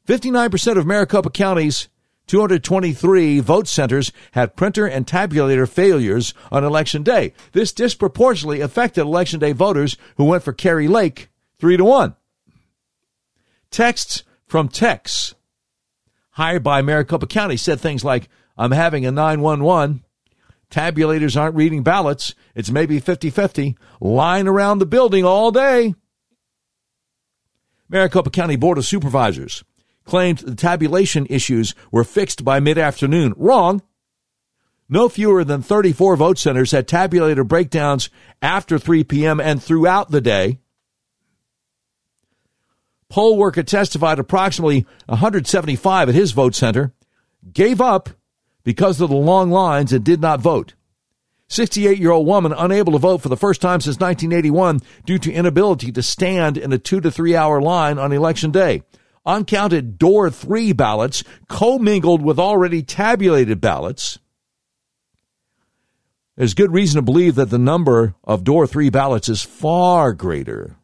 59% 0.06 0.78
of 0.78 0.86
Maricopa 0.86 1.30
County's 1.30 1.90
223 2.28 3.40
vote 3.40 3.68
centers 3.68 4.12
had 4.34 4.56
printer 4.56 4.86
and 4.86 5.08
tabulator 5.08 5.68
failures 5.68 6.34
on 6.52 6.63
election 6.63 7.02
day. 7.02 7.34
This 7.54 7.72
disproportionately 7.72 8.62
affected 8.62 9.02
election 9.02 9.40
day 9.40 9.54
voters 9.54 9.98
who 10.18 10.26
went 10.26 10.44
for 10.44 10.54
Kari 10.54 10.88
Lake 10.88 11.30
3 11.60 11.78
to 11.78 11.86
1. 11.86 12.16
Texts 13.72 14.24
from 14.46 14.70
Tex, 14.70 15.36
hired 16.32 16.63
by 16.63 16.82
Maricopa 16.82 17.28
County, 17.28 17.58
said 17.58 17.80
things 17.80 18.04
like, 18.04 18.30
I'm 18.58 18.72
having 18.72 19.06
a 19.06 19.12
911. 19.12 20.04
Tabulators 20.70 21.40
aren't 21.40 21.56
reading 21.56 21.84
ballots. 21.84 22.34
It's 22.56 22.70
maybe 22.70 23.00
50 23.00 23.30
50. 23.30 23.78
Line 24.02 24.48
around 24.48 24.80
the 24.80 24.86
building 24.86 25.24
all 25.24 25.52
day. 25.52 25.96
Maricopa 27.90 28.30
County 28.30 28.58
Board 28.58 28.78
of 28.78 28.86
Supervisors 28.86 29.63
claimed 30.08 30.39
the 30.39 30.56
tabulation 30.56 31.28
issues 31.30 31.76
were 31.91 32.04
fixed 32.04 32.43
by 32.43 32.60
mid 32.60 32.78
afternoon. 32.78 33.34
Wrong. 33.38 33.82
No 34.89 35.10
fewer 35.10 35.43
than 35.43 35.62
34 35.62 36.15
vote 36.15 36.38
centers 36.38 36.72
had 36.72 36.88
tabulator 36.88 37.46
breakdowns 37.46 38.10
after 38.41 38.80
3 38.80 39.04
p.m. 39.04 39.39
and 39.39 39.62
throughout 39.62 40.12
the 40.12 40.22
day. 40.22 40.60
Poll 43.10 43.38
worker 43.38 43.63
testified 43.63 44.20
approximately 44.20 44.86
175 45.08 46.10
at 46.10 46.15
his 46.15 46.32
vote 46.32 46.56
center 46.56 46.93
gave 47.54 47.80
up 47.80 48.10
because 48.63 49.00
of 49.00 49.10
the 49.10 49.15
long 49.15 49.50
lines 49.50 49.93
and 49.93 50.04
did 50.04 50.22
not 50.22 50.41
vote. 50.41 50.74
68 51.50 51.98
year 51.98 52.12
old 52.12 52.28
woman 52.28 52.54
unable 52.58 52.91
to 52.91 53.00
vote 53.00 53.22
for 53.22 53.30
the 53.30 53.38
first 53.38 53.62
time 53.62 53.80
since 53.80 54.00
1981 54.00 54.82
due 55.06 55.17
to 55.17 55.32
inability 55.32 55.91
to 55.93 56.04
stand 56.04 56.58
in 56.58 56.74
a 56.74 56.78
two 56.78 57.00
to 57.00 57.10
three 57.10 57.36
hour 57.36 57.62
line 57.62 57.98
on 57.98 58.12
election 58.12 58.52
day. 58.52 58.84
Uncounted 59.28 59.98
door 59.98 60.30
three 60.32 60.72
ballots 60.72 61.22
commingled 61.50 62.22
with 62.22 62.40
already 62.40 62.82
tabulated 62.82 63.60
ballots. 63.60 64.20
There's 66.38 66.54
good 66.54 66.72
reason 66.72 66.96
to 66.96 67.02
believe 67.02 67.36
that 67.36 67.50
the 67.50 67.58
number 67.58 68.16
of 68.24 68.46
door 68.46 68.66
three 68.66 68.90
ballots 68.90 69.28
is 69.28 69.42
far 69.42 70.13
greater 70.13 70.78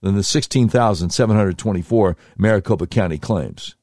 than 0.00 0.14
the 0.14 0.22
16,724 0.22 2.16
Maricopa 2.38 2.86
County 2.86 3.18
claims. 3.18 3.74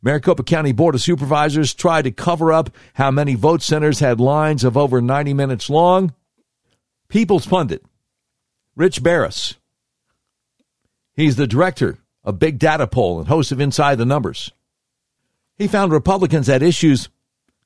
Maricopa 0.00 0.44
County 0.44 0.72
Board 0.72 0.94
of 0.94 1.02
Supervisors 1.02 1.74
tried 1.74 2.02
to 2.02 2.10
cover 2.10 2.52
up 2.52 2.70
how 2.94 3.10
many 3.10 3.34
vote 3.34 3.60
centers 3.60 4.00
had 4.00 4.18
lines 4.18 4.64
of 4.64 4.78
over 4.78 5.02
90 5.02 5.34
minutes 5.34 5.68
long. 5.68 6.14
People's 7.10 7.46
Pundit, 7.46 7.84
Rich 8.74 9.02
Baris, 9.02 9.57
he's 11.18 11.34
the 11.34 11.48
director 11.48 11.98
of 12.22 12.38
Big 12.38 12.60
Data 12.60 12.86
Poll 12.86 13.18
and 13.18 13.28
host 13.28 13.50
of 13.50 13.60
Inside 13.60 13.96
the 13.96 14.06
Numbers. 14.06 14.52
He 15.56 15.66
found 15.66 15.90
Republicans 15.90 16.46
had 16.46 16.62
issues 16.62 17.08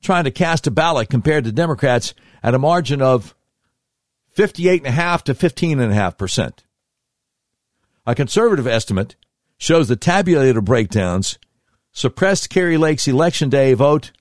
trying 0.01 0.25
to 0.25 0.31
cast 0.31 0.67
a 0.67 0.71
ballot 0.71 1.11
compared 1.11 1.45
to 1.45 1.53
Democrats 1.53 2.15
at 2.43 2.55
a 2.55 2.59
margin 2.59 3.03
of 3.03 3.35
58.5 4.35 5.23
to 5.25 5.35
15.5 5.35 6.17
percent. 6.17 6.65
A 8.07 8.15
conservative 8.15 8.67
estimate 8.67 9.17
shows 9.59 9.87
the 9.87 9.97
tabulator 9.97 10.65
breakdowns 10.65 11.39
suppressed 11.93 12.49
Kari 12.49 12.79
Lake's 12.79 13.07
election 13.07 13.51
day 13.51 13.75
vote 13.75 14.13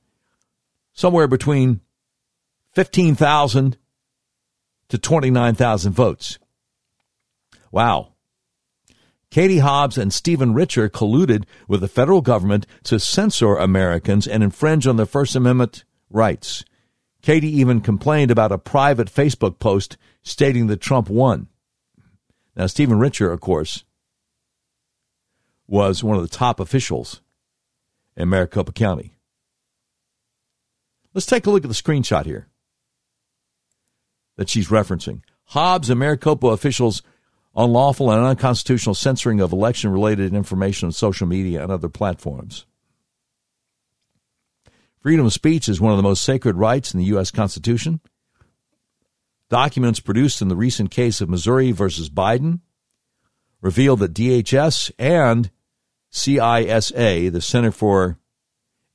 somewhere 0.92 1.28
between 1.28 1.80
15,000 2.74 3.78
to 4.90 4.98
29,000 4.98 5.94
votes. 5.94 6.38
Wow. 7.72 8.11
Katie 9.32 9.60
Hobbs 9.60 9.98
and 9.98 10.14
Stephen 10.14 10.54
Richer 10.54 10.90
colluded 10.90 11.46
with 11.66 11.80
the 11.80 11.88
federal 11.88 12.20
government 12.22 12.68
to 12.84 13.00
censor 13.00 13.56
Americans 13.56 14.28
and 14.28 14.44
infringe 14.44 14.86
on 14.86 14.98
their 14.98 15.06
First 15.06 15.38
Amendment 15.38 15.86
rights. 16.10 16.66
Katie 17.22 17.58
even 17.60 17.80
complained 17.80 18.30
about 18.30 18.52
a 18.52 18.58
private 18.58 19.08
Facebook 19.08 19.58
post 19.58 19.96
stating 20.22 20.68
that 20.68 20.82
Trump 20.82 21.10
won. 21.10 21.48
Now, 22.58 22.68
Stephen 22.68 23.00
Richer, 23.00 23.32
of 23.32 23.40
course, 23.40 23.86
was 25.66 26.04
one 26.04 26.18
of 26.18 26.24
the 26.24 26.38
top 26.38 26.60
officials 26.60 27.22
in 28.18 28.28
Maricopa 28.28 28.74
County. 28.74 29.14
Let's 31.14 31.26
take 31.26 31.46
a 31.46 31.52
look 31.52 31.64
at 31.64 31.70
the 31.70 31.74
screenshot 31.74 32.26
here 32.26 32.50
that 34.36 34.50
she's 34.50 34.68
referencing. 34.68 35.22
Hobbs 35.46 35.90
and 35.90 36.00
Maricopa 36.00 36.48
officials' 36.48 37.02
unlawful 37.56 38.12
and 38.12 38.26
unconstitutional 38.26 38.96
censoring 38.96 39.42
of 39.42 39.52
election 39.52 39.92
related 39.92 40.34
information 40.34 40.88
on 40.88 40.92
social 40.92 41.28
media 41.28 41.62
and 41.62 41.72
other 41.72 41.90
platforms. 41.90 42.66
Freedom 45.00 45.26
of 45.26 45.34
speech 45.34 45.68
is 45.68 45.82
one 45.82 45.92
of 45.92 45.98
the 45.98 46.04
most 46.04 46.24
sacred 46.24 46.56
rights 46.56 46.94
in 46.94 47.00
the 47.00 47.08
U.S. 47.08 47.32
Constitution. 47.32 48.00
Documents 49.50 50.00
produced 50.00 50.42
in 50.42 50.48
the 50.48 50.56
recent 50.56 50.92
case 50.92 51.20
of 51.20 51.30
Missouri 51.30 51.72
versus 51.72 52.10
Biden 52.10 52.60
revealed 53.62 54.00
that 54.00 54.14
DHS 54.14 54.92
and 54.98 55.50
CISA, 56.12 57.32
the 57.32 57.42
Center 57.42 57.72
for 57.72 58.18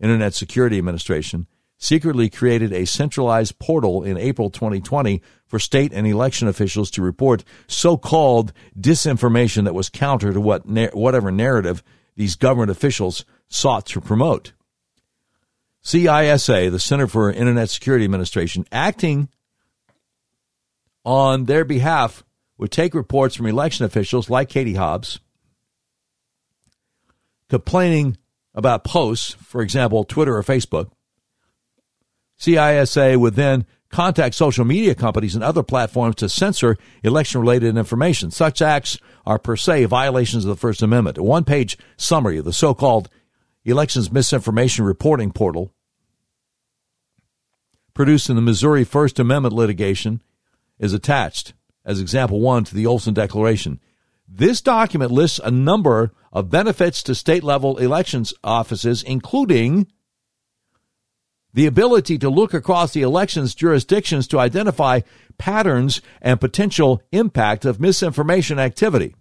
Internet 0.00 0.34
Security 0.34 0.78
Administration, 0.78 1.46
secretly 1.78 2.30
created 2.30 2.72
a 2.72 2.86
centralized 2.86 3.58
portal 3.58 4.02
in 4.02 4.16
April 4.16 4.50
2020 4.50 5.20
for 5.46 5.58
state 5.58 5.92
and 5.92 6.06
election 6.06 6.48
officials 6.48 6.90
to 6.90 7.02
report 7.02 7.44
so-called 7.66 8.52
disinformation 8.78 9.64
that 9.64 9.74
was 9.74 9.88
counter 9.88 10.32
to 10.32 10.40
what 10.40 10.64
whatever 10.94 11.30
narrative 11.30 11.82
these 12.16 12.36
government 12.36 12.70
officials 12.70 13.24
sought 13.48 13.86
to 13.86 14.00
promote. 14.00 14.52
CISA, 15.84 16.70
the 16.70 16.80
Center 16.80 17.06
for 17.06 17.30
Internet 17.30 17.70
Security 17.70 18.04
Administration, 18.04 18.66
acting 18.72 19.28
on 21.04 21.44
their 21.44 21.64
behalf 21.64 22.24
would 22.58 22.72
take 22.72 22.94
reports 22.94 23.36
from 23.36 23.46
election 23.46 23.84
officials 23.84 24.28
like 24.28 24.48
Katie 24.48 24.74
Hobbs 24.74 25.20
complaining 27.48 28.16
about 28.54 28.84
posts, 28.84 29.34
for 29.34 29.62
example, 29.62 30.04
Twitter 30.04 30.36
or 30.36 30.42
Facebook. 30.42 30.90
CISA 32.38 33.16
would 33.16 33.34
then 33.34 33.66
contact 33.90 34.34
social 34.34 34.64
media 34.64 34.94
companies 34.94 35.34
and 35.34 35.44
other 35.44 35.62
platforms 35.62 36.16
to 36.16 36.28
censor 36.28 36.76
election 37.02 37.40
related 37.40 37.76
information. 37.76 38.30
Such 38.30 38.60
acts 38.60 38.98
are 39.24 39.38
per 39.38 39.56
se 39.56 39.84
violations 39.86 40.44
of 40.44 40.50
the 40.50 40.56
First 40.56 40.82
Amendment. 40.82 41.18
A 41.18 41.22
one 41.22 41.44
page 41.44 41.78
summary 41.96 42.38
of 42.38 42.44
the 42.44 42.52
so 42.52 42.74
called 42.74 43.08
Elections 43.64 44.12
Misinformation 44.12 44.84
Reporting 44.84 45.32
Portal, 45.32 45.72
produced 47.94 48.28
in 48.28 48.36
the 48.36 48.42
Missouri 48.42 48.84
First 48.84 49.18
Amendment 49.18 49.54
litigation, 49.54 50.22
is 50.78 50.92
attached 50.92 51.54
as 51.84 52.00
example 52.00 52.40
one 52.40 52.64
to 52.64 52.74
the 52.74 52.86
Olson 52.86 53.14
Declaration. 53.14 53.80
This 54.28 54.60
document 54.60 55.12
lists 55.12 55.40
a 55.42 55.50
number 55.50 56.12
of 56.32 56.50
benefits 56.50 57.02
to 57.04 57.14
state 57.14 57.44
level 57.44 57.78
elections 57.78 58.34
offices, 58.44 59.02
including 59.02 59.86
the 61.56 61.66
ability 61.66 62.18
to 62.18 62.28
look 62.28 62.52
across 62.52 62.92
the 62.92 63.00
elections 63.00 63.54
jurisdictions 63.54 64.28
to 64.28 64.38
identify 64.38 65.00
patterns 65.38 66.02
and 66.20 66.38
potential 66.38 67.00
impact 67.12 67.64
of 67.64 67.80
misinformation 67.80 68.58
activity. 68.58 69.14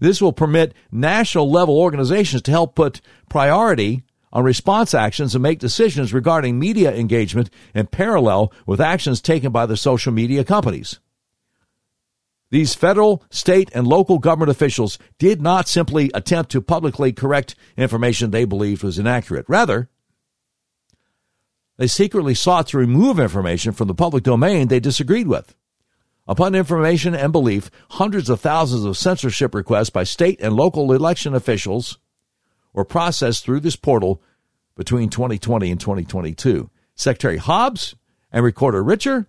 This 0.00 0.22
will 0.22 0.32
permit 0.32 0.72
national 0.90 1.50
level 1.50 1.78
organizations 1.78 2.40
to 2.42 2.50
help 2.50 2.74
put 2.74 3.02
priority 3.28 4.04
on 4.32 4.42
response 4.42 4.94
actions 4.94 5.34
and 5.34 5.42
make 5.42 5.58
decisions 5.58 6.14
regarding 6.14 6.58
media 6.58 6.90
engagement 6.94 7.50
in 7.74 7.86
parallel 7.86 8.54
with 8.66 8.80
actions 8.80 9.20
taken 9.20 9.52
by 9.52 9.66
the 9.66 9.76
social 9.76 10.12
media 10.12 10.44
companies. 10.44 10.98
These 12.54 12.76
federal, 12.76 13.24
state, 13.30 13.68
and 13.74 13.84
local 13.84 14.20
government 14.20 14.48
officials 14.48 14.96
did 15.18 15.42
not 15.42 15.66
simply 15.66 16.12
attempt 16.14 16.52
to 16.52 16.62
publicly 16.62 17.12
correct 17.12 17.56
information 17.76 18.30
they 18.30 18.44
believed 18.44 18.84
was 18.84 18.96
inaccurate. 18.96 19.44
Rather, 19.48 19.90
they 21.78 21.88
secretly 21.88 22.32
sought 22.32 22.68
to 22.68 22.78
remove 22.78 23.18
information 23.18 23.72
from 23.72 23.88
the 23.88 23.92
public 23.94 24.22
domain 24.22 24.68
they 24.68 24.78
disagreed 24.78 25.26
with. 25.26 25.56
Upon 26.28 26.54
information 26.54 27.12
and 27.12 27.32
belief, 27.32 27.72
hundreds 27.90 28.30
of 28.30 28.40
thousands 28.40 28.84
of 28.84 28.96
censorship 28.96 29.52
requests 29.52 29.90
by 29.90 30.04
state 30.04 30.40
and 30.40 30.54
local 30.54 30.92
election 30.92 31.34
officials 31.34 31.98
were 32.72 32.84
processed 32.84 33.44
through 33.44 33.62
this 33.62 33.74
portal 33.74 34.22
between 34.76 35.10
2020 35.10 35.72
and 35.72 35.80
2022. 35.80 36.70
Secretary 36.94 37.38
Hobbs 37.38 37.96
and 38.30 38.44
Recorder 38.44 38.84
Richer 38.84 39.26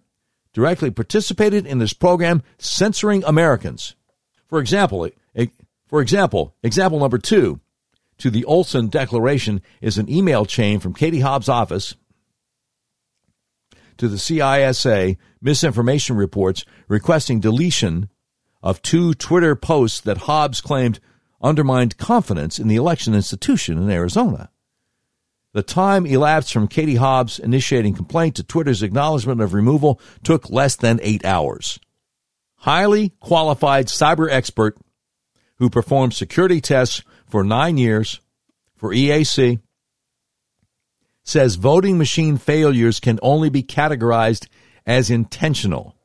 directly 0.56 0.90
participated 0.90 1.68
in 1.68 1.80
this 1.80 1.92
program 1.92 2.42
censoring 2.58 3.22
Americans. 3.26 3.94
For 4.48 4.58
example, 4.58 5.10
for 5.86 6.02
example, 6.02 6.56
example 6.64 6.98
number 6.98 7.18
two 7.18 7.60
to 8.20 8.30
the 8.30 8.46
Olson 8.46 8.88
Declaration 8.88 9.62
is 9.82 9.98
an 9.98 10.10
email 10.10 10.46
chain 10.46 10.80
from 10.80 10.94
Katie 10.94 11.20
Hobbs' 11.20 11.50
office 11.50 11.96
to 13.98 14.08
the 14.08 14.16
CISA 14.16 15.18
misinformation 15.42 16.16
reports 16.16 16.64
requesting 16.88 17.42
deletion 17.42 18.08
of 18.64 18.82
two 18.82 19.14
Twitter 19.14 19.58
posts 19.58 20.00
that 20.00 20.20
Hobbs 20.20 20.62
claimed 20.62 21.02
undermined 21.42 21.98
confidence 21.98 22.60
in 22.60 22.70
the 22.70 22.78
election 22.78 23.14
institution 23.14 23.78
in 23.78 23.90
Arizona. 23.90 24.50
The 25.56 25.64
time 25.64 26.06
elapsed 26.06 26.52
from 26.52 26.68
Katie 26.68 26.98
Hobbs 26.98 27.40
initiating 27.40 27.94
complaint 27.94 28.36
to 28.36 28.44
Twitter's 28.44 28.84
acknowledgement 28.84 29.40
of 29.40 29.54
removal 29.54 30.02
took 30.22 30.50
less 30.50 30.76
than 30.76 31.00
eight 31.02 31.24
hours. 31.24 31.80
Highly 32.58 33.14
qualified 33.22 33.88
cyber 33.88 34.30
expert 34.30 34.78
who 35.56 35.70
performed 35.70 36.14
security 36.14 36.60
tests 36.60 37.04
for 37.26 37.42
nine 37.42 37.78
years 37.78 38.20
for 38.76 38.90
EAC 38.90 39.62
says 41.24 41.56
voting 41.56 41.98
machine 41.98 42.36
failures 42.36 43.00
can 43.00 43.18
only 43.22 43.50
be 43.50 43.64
categorized 43.64 44.50
as 44.86 45.10
intentional. 45.10 45.96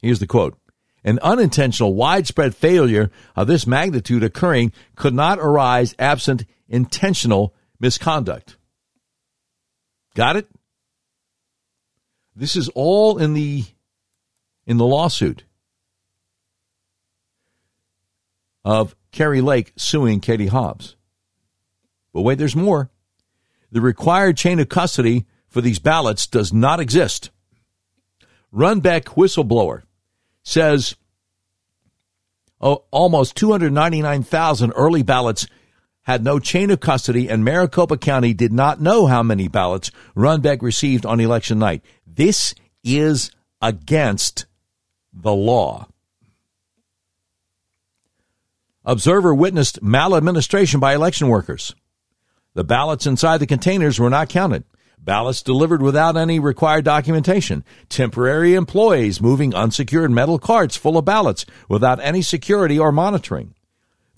Here's 0.00 0.20
the 0.20 0.26
quote. 0.26 0.56
An 1.04 1.18
unintentional 1.18 1.92
widespread 1.92 2.54
failure 2.54 3.10
of 3.36 3.46
this 3.46 3.66
magnitude 3.66 4.22
occurring 4.22 4.72
could 4.94 5.12
not 5.12 5.38
arise 5.38 5.94
absent 5.98 6.46
intentional 6.66 7.54
misconduct. 7.78 8.55
Got 10.16 10.36
it? 10.36 10.48
This 12.34 12.56
is 12.56 12.70
all 12.70 13.18
in 13.18 13.34
the 13.34 13.64
in 14.66 14.78
the 14.78 14.86
lawsuit 14.86 15.44
of 18.64 18.96
Kari 19.12 19.42
Lake 19.42 19.74
suing 19.76 20.20
Katie 20.20 20.46
Hobbs. 20.46 20.96
But 22.14 22.22
wait, 22.22 22.38
there's 22.38 22.56
more. 22.56 22.90
The 23.70 23.82
required 23.82 24.38
chain 24.38 24.58
of 24.58 24.70
custody 24.70 25.26
for 25.48 25.60
these 25.60 25.78
ballots 25.78 26.26
does 26.26 26.50
not 26.50 26.80
exist. 26.80 27.30
Runbeck 28.54 29.16
whistleblower 29.16 29.82
says 30.42 30.96
oh, 32.62 32.84
almost 32.90 33.36
299,000 33.36 34.72
early 34.72 35.02
ballots 35.02 35.46
had 36.06 36.22
no 36.22 36.38
chain 36.38 36.70
of 36.70 36.78
custody, 36.78 37.28
and 37.28 37.44
Maricopa 37.44 37.96
County 37.96 38.32
did 38.32 38.52
not 38.52 38.80
know 38.80 39.06
how 39.06 39.24
many 39.24 39.48
ballots 39.48 39.90
Runbeck 40.16 40.62
received 40.62 41.04
on 41.04 41.18
election 41.18 41.58
night. 41.58 41.84
This 42.06 42.54
is 42.84 43.32
against 43.60 44.46
the 45.12 45.34
law. 45.34 45.88
Observer 48.84 49.34
witnessed 49.34 49.82
maladministration 49.82 50.78
by 50.78 50.94
election 50.94 51.26
workers. 51.26 51.74
The 52.54 52.62
ballots 52.62 53.04
inside 53.04 53.38
the 53.38 53.46
containers 53.48 53.98
were 53.98 54.08
not 54.08 54.28
counted. 54.28 54.62
Ballots 54.96 55.42
delivered 55.42 55.82
without 55.82 56.16
any 56.16 56.38
required 56.38 56.84
documentation. 56.84 57.64
Temporary 57.88 58.54
employees 58.54 59.20
moving 59.20 59.56
unsecured 59.56 60.12
metal 60.12 60.38
carts 60.38 60.76
full 60.76 60.96
of 60.96 61.04
ballots 61.04 61.44
without 61.68 61.98
any 62.00 62.22
security 62.22 62.78
or 62.78 62.92
monitoring. 62.92 63.55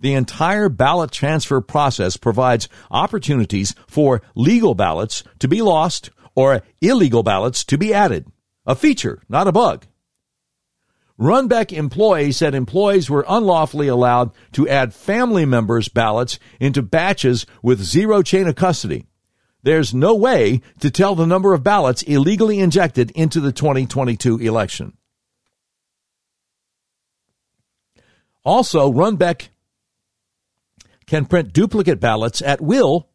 The 0.01 0.15
entire 0.15 0.69
ballot 0.69 1.11
transfer 1.11 1.61
process 1.61 2.17
provides 2.17 2.69
opportunities 2.91 3.75
for 3.87 4.23
legal 4.35 4.75
ballots 4.75 5.25
to 5.41 5.49
be 5.49 5.61
lost 5.61 6.11
or 6.35 6.63
illegal 6.81 7.23
ballots 7.23 7.65
to 7.65 7.77
be 7.77 7.93
added. 7.93 8.31
A 8.65 8.77
feature, 8.77 9.23
not 9.29 9.49
a 9.49 9.53
bug. 9.53 9.87
Runbeck 11.19 11.73
employees 11.73 12.37
said 12.37 12.55
employees 12.55 13.11
were 13.11 13.25
unlawfully 13.29 13.89
allowed 13.89 14.31
to 14.53 14.69
add 14.69 14.95
family 14.95 15.45
members' 15.45 15.89
ballots 15.89 16.39
into 16.61 16.81
batches 16.81 17.45
with 17.61 17.83
zero 17.83 18.23
chain 18.23 18.47
of 18.47 18.55
custody. 18.55 19.07
There's 19.65 19.93
no 19.93 20.15
way 20.15 20.61
to 20.79 20.91
tell 20.93 21.17
the 21.17 21.27
number 21.27 21.55
of 21.55 21.65
ballots 21.65 22.03
illegally 22.03 22.61
injected 22.61 23.11
into 23.13 23.41
the 23.41 23.51
2022 23.51 24.39
election. 24.39 24.97
Also, 28.45 28.93
Runbeck 28.93 29.49
can 31.09 31.25
print 31.25 31.53
duplicate 31.53 31.99
ballots 31.99 32.41
at 32.43 32.61
will, 32.61 33.09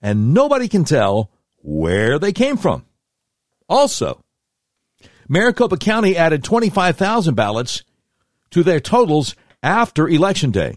and 0.00 0.32
nobody 0.32 0.68
can 0.68 0.84
tell 0.84 1.30
where 1.56 2.18
they 2.18 2.32
came 2.32 2.56
from. 2.56 2.86
Also, 3.68 4.24
Maricopa 5.28 5.76
County 5.76 6.16
added 6.16 6.42
25,000 6.42 7.34
ballots 7.34 7.82
to 8.50 8.62
their 8.62 8.80
totals 8.80 9.34
after 9.62 10.08
Election 10.08 10.50
Day. 10.50 10.76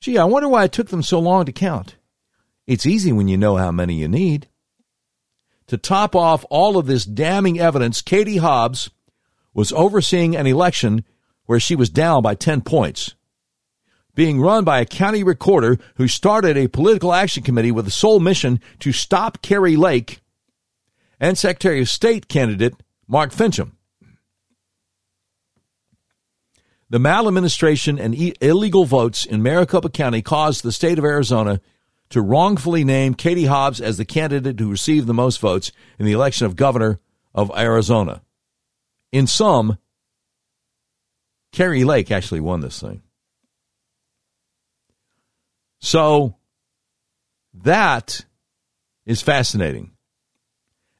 Gee, 0.00 0.18
I 0.18 0.24
wonder 0.24 0.48
why 0.48 0.64
it 0.64 0.72
took 0.72 0.88
them 0.88 1.02
so 1.02 1.20
long 1.20 1.44
to 1.44 1.52
count. 1.52 1.96
It's 2.66 2.86
easy 2.86 3.12
when 3.12 3.28
you 3.28 3.36
know 3.36 3.56
how 3.56 3.70
many 3.70 3.94
you 3.94 4.08
need. 4.08 4.48
To 5.68 5.76
top 5.76 6.16
off 6.16 6.44
all 6.50 6.76
of 6.76 6.86
this 6.86 7.04
damning 7.04 7.60
evidence, 7.60 8.02
Katie 8.02 8.38
Hobbs 8.38 8.90
was 9.54 9.72
overseeing 9.72 10.34
an 10.34 10.46
election 10.46 11.04
where 11.46 11.60
she 11.60 11.76
was 11.76 11.90
down 11.90 12.22
by 12.22 12.34
10 12.34 12.62
points. 12.62 13.14
Being 14.14 14.40
run 14.40 14.64
by 14.64 14.80
a 14.80 14.86
county 14.86 15.24
recorder 15.24 15.78
who 15.96 16.06
started 16.06 16.56
a 16.56 16.68
political 16.68 17.14
action 17.14 17.42
committee 17.42 17.72
with 17.72 17.86
the 17.86 17.90
sole 17.90 18.20
mission 18.20 18.60
to 18.80 18.92
stop 18.92 19.40
Kari 19.40 19.76
Lake 19.76 20.20
and 21.18 21.38
Secretary 21.38 21.80
of 21.80 21.88
State 21.88 22.28
candidate 22.28 22.74
Mark 23.08 23.30
Finchem. 23.32 23.72
The 26.90 26.98
maladministration 26.98 27.98
and 27.98 28.14
illegal 28.42 28.84
votes 28.84 29.24
in 29.24 29.42
Maricopa 29.42 29.88
County 29.88 30.20
caused 30.20 30.62
the 30.62 30.72
state 30.72 30.98
of 30.98 31.06
Arizona 31.06 31.62
to 32.10 32.20
wrongfully 32.20 32.84
name 32.84 33.14
Katie 33.14 33.46
Hobbs 33.46 33.80
as 33.80 33.96
the 33.96 34.04
candidate 34.04 34.60
who 34.60 34.70
received 34.70 35.06
the 35.06 35.14
most 35.14 35.40
votes 35.40 35.72
in 35.98 36.04
the 36.04 36.12
election 36.12 36.44
of 36.44 36.54
governor 36.54 37.00
of 37.34 37.50
Arizona. 37.56 38.20
In 39.10 39.26
sum, 39.26 39.78
Kari 41.52 41.84
Lake 41.84 42.10
actually 42.10 42.40
won 42.40 42.60
this 42.60 42.78
thing. 42.78 43.00
So 45.82 46.36
that 47.52 48.24
is 49.04 49.20
fascinating. 49.20 49.90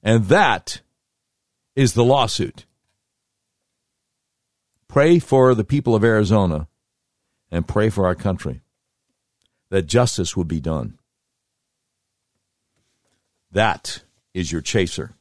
And 0.03 0.27
that 0.27 0.83
is 1.77 1.95
the 1.95 2.05
lawsuit. 2.05 2.67
Pray 4.89 5.21
for 5.21 5.55
the 5.55 5.65
people 5.65 5.95
of 5.95 6.05
Arizona 6.05 6.67
and 7.51 7.67
pray 7.67 7.89
for 7.89 8.07
our 8.07 8.17
country 8.17 8.61
that 9.71 9.83
justice 9.83 10.37
would 10.37 10.49
be 10.49 10.61
done. 10.61 10.99
That 13.53 14.03
is 14.35 14.51
your 14.51 14.61
chaser. 14.63 15.15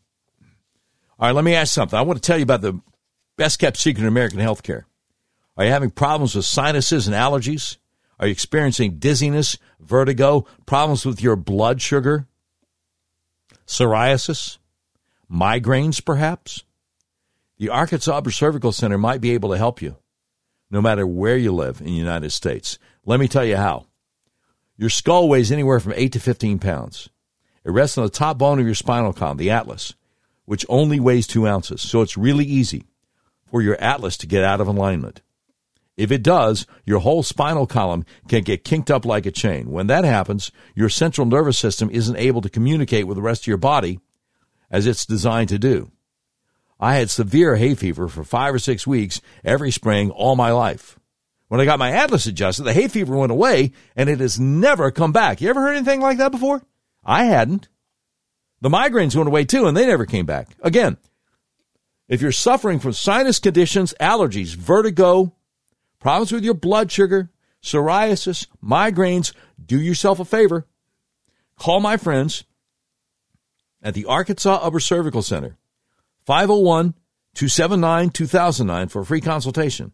All 1.20 1.28
right, 1.28 1.36
let 1.36 1.46
me 1.46 1.54
ask 1.54 1.72
something. 1.72 1.98
I 1.98 2.02
want 2.02 2.22
to 2.22 2.28
tell 2.28 2.38
you 2.38 2.44
about 2.44 2.62
the 2.62 2.82
best 3.38 3.60
kept 3.60 3.78
secret 3.78 4.02
in 4.02 4.08
American 4.08 4.40
healthcare. 4.40 4.86
Are 5.56 5.66
you 5.66 5.72
having 5.72 5.92
problems 5.92 6.36
with 6.36 6.46
sinuses 6.46 7.08
and 7.08 7.16
allergies? 7.16 7.78
Are 8.22 8.28
you 8.28 8.32
experiencing 8.32 9.00
dizziness, 9.00 9.58
vertigo, 9.80 10.46
problems 10.68 11.08
with 11.08 11.24
your 11.24 11.36
blood 11.36 11.82
sugar, 11.82 12.28
psoriasis, 13.66 14.60
migraines 15.30 16.06
perhaps? 16.06 16.64
The 17.58 17.70
Arkansas 17.70 18.22
Cervical 18.30 18.72
Center 18.72 19.00
might 19.00 19.22
be 19.22 19.32
able 19.32 19.50
to 19.50 19.58
help 19.58 19.82
you, 19.82 19.98
no 20.70 20.82
matter 20.82 21.06
where 21.06 21.36
you 21.36 21.52
live 21.52 21.80
in 21.80 21.88
the 21.88 21.92
United 21.94 22.30
States. 22.30 22.78
Let 23.06 23.20
me 23.20 23.28
tell 23.28 23.44
you 23.44 23.58
how. 23.58 23.88
Your 24.78 24.90
skull 24.92 25.28
weighs 25.28 25.52
anywhere 25.52 25.80
from 25.80 25.94
8 25.96 26.14
to 26.14 26.20
15 26.20 26.60
pounds. 26.60 27.10
It 27.66 27.72
rests 27.72 27.98
on 27.98 28.04
the 28.04 28.10
top 28.12 28.38
bone 28.38 28.60
of 28.60 28.66
your 28.68 28.76
spinal 28.76 29.14
column, 29.14 29.38
the 29.38 29.50
atlas, 29.50 29.96
which 30.46 30.66
only 30.70 31.00
weighs 31.00 31.26
two 31.26 31.48
ounces. 31.48 31.82
So 31.82 32.02
it's 32.02 32.18
really 32.18 32.46
easy 32.46 32.86
for 33.46 33.64
your 33.64 33.82
atlas 33.82 34.18
to 34.18 34.28
get 34.28 34.44
out 34.44 34.62
of 34.62 34.68
alignment. 34.68 35.22
If 35.98 36.12
it 36.12 36.24
does, 36.24 36.66
your 36.86 37.00
whole 37.00 37.22
spinal 37.22 37.68
column 37.68 38.06
can 38.28 38.44
get 38.44 38.64
kinked 38.64 38.90
up 38.90 39.06
like 39.06 39.26
a 39.26 39.32
chain. 39.32 39.70
When 39.70 39.88
that 39.88 40.04
happens, 40.04 40.52
your 40.74 40.90
central 40.90 41.28
nervous 41.28 41.60
system 41.60 41.90
isn't 41.92 42.16
able 42.16 42.42
to 42.42 42.50
communicate 42.50 43.08
with 43.08 43.18
the 43.18 43.22
rest 43.22 43.44
of 43.44 43.48
your 43.48 43.58
body 43.58 44.00
as 44.70 44.88
it's 44.88 45.06
designed 45.06 45.50
to 45.50 45.60
do. 45.60 45.92
I 46.80 46.96
had 46.96 47.10
severe 47.10 47.58
hay 47.58 47.76
fever 47.76 48.08
for 48.08 48.24
five 48.24 48.56
or 48.56 48.60
six 48.60 48.88
weeks 48.88 49.22
every 49.44 49.70
spring 49.70 50.10
all 50.10 50.36
my 50.36 50.52
life. 50.52 50.98
When 51.50 51.60
I 51.60 51.66
got 51.66 51.80
my 51.80 51.92
atlas 51.92 52.26
adjusted, 52.26 52.64
the 52.64 52.74
hay 52.74 52.88
fever 52.88 53.16
went 53.16 53.32
away 53.32 53.74
and 53.96 54.10
it 54.10 54.22
has 54.22 54.40
never 54.40 54.90
come 54.90 55.12
back. 55.12 55.42
You 55.42 55.50
ever 55.50 55.62
heard 55.62 55.76
anything 55.76 56.02
like 56.02 56.18
that 56.18 56.32
before? 56.32 56.64
I 57.04 57.26
hadn't. 57.26 57.68
The 58.62 58.70
migraines 58.70 59.16
went 59.16 59.28
away 59.28 59.44
too, 59.46 59.68
and 59.68 59.76
they 59.76 59.88
never 59.88 60.06
came 60.06 60.26
back. 60.26 60.50
Again, 60.62 60.98
if 62.08 62.22
you're 62.22 62.32
suffering 62.32 62.80
from 62.80 62.94
sinus 62.94 63.40
conditions, 63.40 63.94
allergies, 64.00 64.56
vertigo, 64.56 65.36
problems 66.02 66.34
with 66.34 66.44
your 66.44 66.56
blood 66.56 66.92
sugar, 66.92 67.30
psoriasis, 67.64 68.48
migraines, 68.62 69.34
do 69.64 69.80
yourself 69.80 70.20
a 70.20 70.26
favor. 70.26 70.68
Call 71.58 71.80
my 71.80 71.96
friends 71.96 72.44
at 73.82 73.94
the 73.94 74.06
Arkansas 74.06 74.60
Upper 74.62 74.80
Cervical 74.80 75.22
Center, 75.22 75.58
501 76.26 76.96
279 77.34 78.10
2009 78.10 78.88
for 78.90 79.02
a 79.02 79.06
free 79.06 79.22
consultation. 79.22 79.94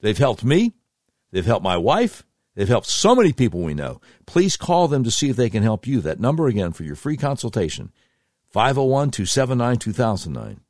They've 0.00 0.18
helped 0.18 0.44
me, 0.44 0.74
they've 1.30 1.46
helped 1.46 1.64
my 1.64 1.76
wife, 1.76 2.24
they've 2.54 2.68
helped 2.68 2.88
so 2.88 3.14
many 3.14 3.32
people 3.32 3.60
we 3.60 3.74
know. 3.74 4.00
Please 4.26 4.56
call 4.56 4.88
them 4.88 5.04
to 5.04 5.10
see 5.10 5.30
if 5.30 5.36
they 5.36 5.48
can 5.48 5.62
help 5.62 5.86
you. 5.86 6.00
That 6.00 6.20
number 6.20 6.48
again 6.48 6.72
for 6.72 6.82
your 6.82 6.96
free 6.96 7.16
consultation, 7.16 7.92
501 8.50 9.12
279 9.12 9.76
2009. 9.78 10.60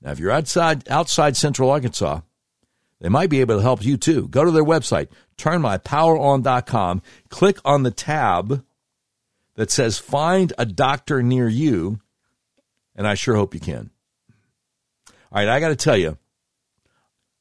Now, 0.00 0.10
if 0.10 0.18
you're 0.18 0.32
outside, 0.32 0.88
outside 0.88 1.36
Central 1.36 1.70
Arkansas, 1.70 2.22
they 3.02 3.08
might 3.08 3.30
be 3.30 3.40
able 3.40 3.56
to 3.56 3.62
help 3.62 3.84
you 3.84 3.96
too. 3.96 4.28
Go 4.28 4.44
to 4.44 4.52
their 4.52 4.64
website, 4.64 5.08
turnmypoweron.com, 5.36 7.02
click 7.30 7.58
on 7.64 7.82
the 7.82 7.90
tab 7.90 8.64
that 9.56 9.72
says 9.72 9.98
find 9.98 10.52
a 10.56 10.64
doctor 10.64 11.20
near 11.20 11.48
you, 11.48 11.98
and 12.94 13.06
I 13.06 13.14
sure 13.14 13.34
hope 13.34 13.54
you 13.54 13.60
can. 13.60 13.90
All 15.08 15.14
right, 15.32 15.48
I 15.48 15.58
got 15.58 15.70
to 15.70 15.76
tell 15.76 15.96
you 15.96 16.16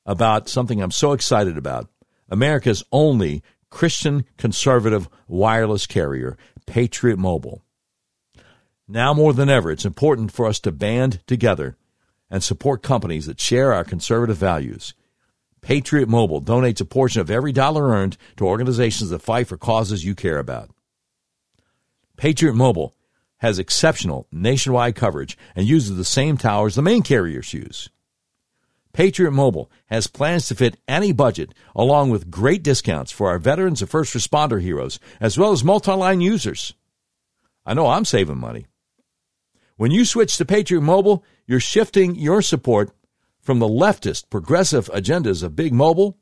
about 0.04 0.50
something 0.50 0.82
I'm 0.82 0.90
so 0.90 1.12
excited 1.12 1.60
about. 1.60 1.88
America's 2.28 2.84
only 2.92 3.44
Christian 3.70 4.26
conservative 4.38 5.08
wireless 5.28 5.86
carrier, 5.86 6.40
Patriot 6.66 7.20
Mobile. 7.20 7.62
Now 8.88 9.14
more 9.14 9.32
than 9.32 9.50
ever, 9.50 9.70
it's 9.70 9.86
important 9.86 10.32
for 10.32 10.48
us 10.48 10.60
to 10.62 10.72
band 10.72 11.22
together 11.28 11.78
and 12.32 12.44
support 12.44 12.82
companies 12.82 13.28
that 13.28 13.40
share 13.40 13.72
our 13.74 13.84
conservative 13.84 14.38
values. 14.38 14.96
Patriot 15.62 16.10
Mobile 16.10 16.42
donates 16.42 16.82
a 16.82 16.86
portion 16.86 17.22
of 17.22 17.30
every 17.30 17.52
dollar 17.52 17.90
earned 17.90 18.18
to 18.38 18.48
organizations 18.48 19.10
that 19.12 19.22
fight 19.22 19.48
for 19.48 19.58
causes 19.58 20.04
you 20.04 20.16
care 20.16 20.40
about. 20.40 20.72
Patriot 22.18 22.54
Mobile 22.54 22.96
has 23.38 23.60
exceptional 23.60 24.28
nationwide 24.32 24.96
coverage 24.96 25.38
and 25.56 25.68
uses 25.68 25.98
the 25.98 26.06
same 26.06 26.38
towers 26.38 26.76
the 26.76 26.82
main 26.82 27.02
carriers 27.02 27.54
use. 27.54 27.90
Patriot 28.94 29.32
Mobile 29.32 29.72
has 29.88 30.08
plans 30.08 30.48
to 30.48 30.56
fit 30.56 30.78
any 30.88 31.12
budget, 31.12 31.54
along 31.76 32.10
with 32.10 32.30
great 32.30 32.62
discounts 32.62 33.12
for 33.12 33.30
our 33.30 33.40
veterans 33.40 33.82
and 33.82 33.90
first 33.90 34.14
responder 34.14 34.62
heroes, 34.62 35.00
as 35.20 35.38
well 35.38 35.52
as 35.52 35.64
multi 35.64 35.94
line 35.94 36.22
users. 36.22 36.74
I 37.66 37.74
know 37.74 37.88
I'm 37.88 38.06
saving 38.06 38.38
money. 38.38 38.66
When 39.78 39.92
you 39.92 40.06
switch 40.06 40.38
to 40.38 40.46
Patriot 40.46 40.82
Mobile, 40.82 41.24
you're 41.48 41.60
shifting 41.60 42.16
your 42.16 42.42
support 42.42 42.92
from 43.42 43.60
the 43.60 43.68
leftist 43.68 44.30
progressive 44.30 44.88
agendas 44.94 45.44
of 45.44 45.56
Big 45.56 45.74
Mobile 45.74 46.18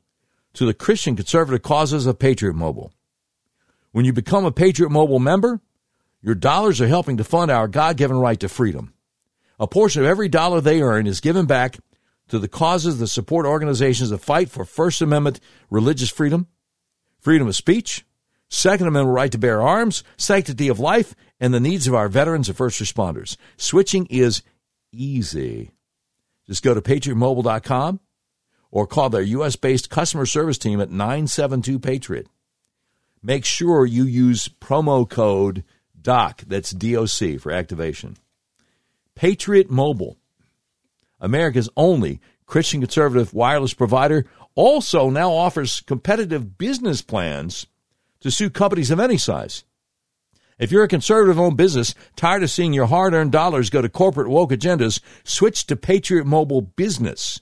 to 0.54 0.66
the 0.66 0.74
Christian 0.74 1.16
conservative 1.16 1.62
causes 1.62 2.06
of 2.06 2.18
Patriot 2.18 2.54
Mobile. 2.54 2.92
When 3.92 4.04
you 4.04 4.12
become 4.12 4.44
a 4.44 4.52
Patriot 4.52 4.90
Mobile 4.90 5.18
member, 5.18 5.60
your 6.22 6.34
dollars 6.34 6.80
are 6.80 6.88
helping 6.88 7.16
to 7.16 7.24
fund 7.24 7.50
our 7.50 7.68
God 7.68 7.96
given 7.96 8.18
right 8.18 8.38
to 8.40 8.48
freedom. 8.48 8.94
A 9.58 9.66
portion 9.66 10.02
of 10.02 10.08
every 10.08 10.28
dollar 10.28 10.60
they 10.60 10.80
earn 10.80 11.06
is 11.06 11.20
given 11.20 11.46
back 11.46 11.78
to 12.28 12.38
the 12.38 12.48
causes 12.48 12.98
that 12.98 13.08
support 13.08 13.46
organizations 13.46 14.10
that 14.10 14.18
fight 14.18 14.50
for 14.50 14.64
First 14.64 15.02
Amendment 15.02 15.40
religious 15.68 16.10
freedom, 16.10 16.46
freedom 17.18 17.48
of 17.48 17.56
speech, 17.56 18.04
Second 18.48 18.88
Amendment 18.88 19.14
right 19.14 19.30
to 19.30 19.38
bear 19.38 19.62
arms, 19.62 20.02
sanctity 20.16 20.68
of 20.68 20.80
life, 20.80 21.14
and 21.38 21.54
the 21.54 21.60
needs 21.60 21.86
of 21.86 21.94
our 21.94 22.08
veterans 22.08 22.48
and 22.48 22.56
first 22.56 22.80
responders. 22.80 23.36
Switching 23.56 24.06
is 24.06 24.42
easy. 24.92 25.70
Just 26.50 26.64
go 26.64 26.74
to 26.74 26.82
patriotmobile.com 26.82 28.00
or 28.72 28.84
call 28.84 29.08
their 29.08 29.22
U.S. 29.22 29.54
based 29.54 29.88
customer 29.88 30.26
service 30.26 30.58
team 30.58 30.80
at 30.80 30.90
972 30.90 31.78
Patriot. 31.78 32.26
Make 33.22 33.44
sure 33.44 33.86
you 33.86 34.02
use 34.02 34.48
promo 34.48 35.08
code 35.08 35.62
DOC, 36.02 36.42
that's 36.48 36.72
DOC 36.72 37.38
for 37.38 37.52
activation. 37.52 38.16
Patriot 39.14 39.70
Mobile, 39.70 40.16
America's 41.20 41.68
only 41.76 42.20
Christian 42.46 42.80
conservative 42.80 43.32
wireless 43.32 43.72
provider, 43.72 44.26
also 44.56 45.08
now 45.08 45.30
offers 45.30 45.82
competitive 45.82 46.58
business 46.58 47.00
plans 47.00 47.68
to 48.22 48.30
suit 48.32 48.54
companies 48.54 48.90
of 48.90 48.98
any 48.98 49.18
size. 49.18 49.62
If 50.60 50.70
you're 50.70 50.84
a 50.84 50.88
conservative 50.88 51.40
owned 51.40 51.56
business 51.56 51.94
tired 52.16 52.42
of 52.42 52.50
seeing 52.50 52.74
your 52.74 52.84
hard 52.86 53.14
earned 53.14 53.32
dollars 53.32 53.70
go 53.70 53.80
to 53.80 53.88
corporate 53.88 54.28
woke 54.28 54.50
agendas, 54.50 55.00
switch 55.24 55.66
to 55.66 55.74
Patriot 55.74 56.26
Mobile 56.26 56.60
Business. 56.60 57.40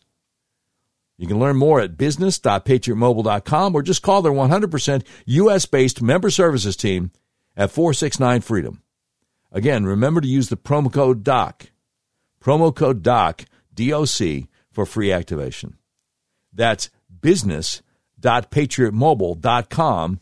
You 1.17 1.27
can 1.27 1.41
learn 1.41 1.57
more 1.57 1.81
at 1.81 1.99
business.patriotmobile.com 1.99 3.75
or 3.75 3.83
just 3.83 4.03
call 4.03 4.23
their 4.23 4.31
100% 4.31 5.03
U.S. 5.27 5.67
based 5.67 6.01
member 6.01 6.31
services 6.31 6.77
team 6.77 7.11
at 7.57 7.73
469 7.73 8.43
Freedom. 8.43 8.81
Again, 9.51 9.85
remember 9.85 10.21
to 10.21 10.29
use 10.29 10.49
the 10.49 10.57
promo 10.57 10.93
code 10.93 11.25
DOC, 11.25 11.73
promo 12.41 12.73
code 12.73 13.03
DOC, 13.03 13.47
DOC, 13.75 14.47
for 14.71 14.87
free 14.87 15.11
activation. 15.11 15.77
That's 16.53 16.89
business.patriotmobile.com 17.21 20.21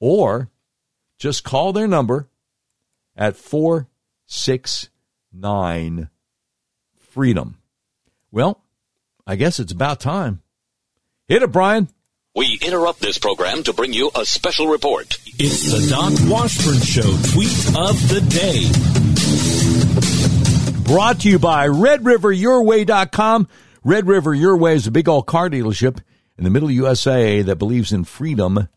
or 0.00 0.48
just 1.18 1.44
call 1.44 1.74
their 1.74 1.86
number 1.86 2.30
at 3.18 3.36
469 3.36 6.08
Freedom. 7.10 7.58
Well, 8.30 8.62
I 9.26 9.36
guess 9.36 9.58
it's 9.58 9.72
about 9.72 9.98
time. 9.98 10.42
Hit 11.26 11.42
it, 11.42 11.50
Brian. 11.50 11.88
We 12.36 12.60
interrupt 12.64 13.00
this 13.00 13.18
program 13.18 13.64
to 13.64 13.72
bring 13.72 13.92
you 13.92 14.12
a 14.14 14.24
special 14.24 14.68
report. 14.68 15.18
It's 15.38 15.72
the 15.72 15.88
Doc 15.90 16.12
Washburn 16.30 16.80
Show 16.80 17.10
tweet 17.32 17.66
of 17.76 18.08
the 18.08 18.20
day. 18.28 18.70
Brought 20.84 21.22
to 21.22 21.28
you 21.28 21.40
by 21.40 21.66
RedRiverYourWay.com. 21.66 23.48
Red 23.82 24.06
River 24.06 24.32
Your 24.34 24.56
Way 24.56 24.74
is 24.74 24.86
a 24.86 24.92
big 24.92 25.08
old 25.08 25.26
car 25.26 25.50
dealership 25.50 26.00
in 26.36 26.44
the 26.44 26.50
middle 26.50 26.68
of 26.68 26.74
USA 26.74 27.42
that 27.42 27.56
believes 27.56 27.92
in 27.92 28.04
freedom, 28.04 28.68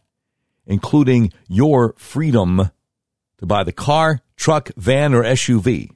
including 0.66 1.32
your 1.48 1.94
freedom 1.98 2.72
to 3.42 3.48
buy 3.48 3.64
the 3.64 3.72
car, 3.72 4.22
truck, 4.38 4.70
van, 4.78 5.14
or 5.14 5.24
SUV 5.24 5.90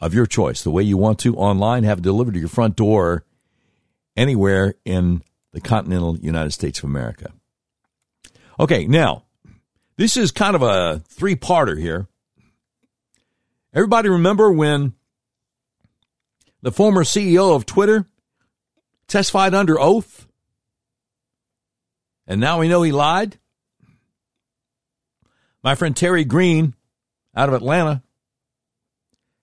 of 0.00 0.14
your 0.14 0.26
choice, 0.26 0.62
the 0.62 0.70
way 0.70 0.82
you 0.82 0.96
want 0.96 1.18
to 1.20 1.34
online, 1.34 1.82
have 1.82 1.98
it 1.98 2.02
delivered 2.02 2.34
to 2.34 2.40
your 2.40 2.48
front 2.48 2.76
door 2.76 3.24
anywhere 4.16 4.74
in 4.84 5.22
the 5.52 5.60
continental 5.60 6.16
United 6.18 6.52
States 6.52 6.78
of 6.78 6.84
America. 6.84 7.32
Okay, 8.58 8.86
now, 8.86 9.24
this 9.96 10.16
is 10.16 10.30
kind 10.30 10.54
of 10.54 10.62
a 10.62 11.02
three 11.08 11.34
parter 11.34 11.80
here. 11.80 12.06
Everybody 13.72 14.10
remember 14.10 14.52
when 14.52 14.92
the 16.60 16.72
former 16.72 17.02
CEO 17.02 17.56
of 17.56 17.64
Twitter 17.64 18.06
testified 19.08 19.54
under 19.54 19.80
oath? 19.80 20.26
And 22.26 22.40
now 22.40 22.60
we 22.60 22.68
know 22.68 22.82
he 22.82 22.92
lied? 22.92 23.38
My 25.62 25.74
friend 25.74 25.96
Terry 25.96 26.24
Green 26.24 26.74
out 27.40 27.48
of 27.48 27.54
Atlanta 27.54 28.02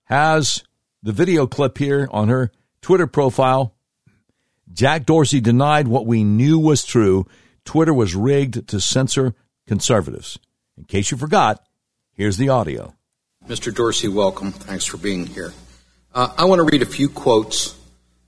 has 0.04 0.64
the 1.02 1.12
video 1.12 1.48
clip 1.48 1.80
here 1.80 2.08
on 2.12 2.28
her 2.28 2.52
Twitter 2.80 3.08
profile. 3.08 3.74
Jack 4.72 5.08
Dorsey 5.08 5.42
denied 5.42 5.88
what 5.88 6.06
we 6.06 6.24
knew 6.24 6.60
was 6.60 6.86
true. 6.86 7.26
Twitter 7.66 7.96
was 7.96 8.16
rigged 8.16 8.68
to 8.68 8.80
censor 8.80 9.34
conservatives. 9.66 10.38
In 10.78 10.84
case 10.84 11.10
you 11.10 11.18
forgot, 11.18 11.66
here's 12.12 12.38
the 12.38 12.50
audio. 12.50 12.94
Mr. 13.48 13.74
Dorsey, 13.74 14.08
welcome. 14.08 14.52
Thanks 14.52 14.86
for 14.86 14.98
being 14.98 15.26
here. 15.26 15.52
Uh, 16.14 16.32
I 16.38 16.46
want 16.46 16.60
to 16.60 16.66
read 16.66 16.84
a 16.84 16.86
few 16.86 17.10
quotes 17.10 17.76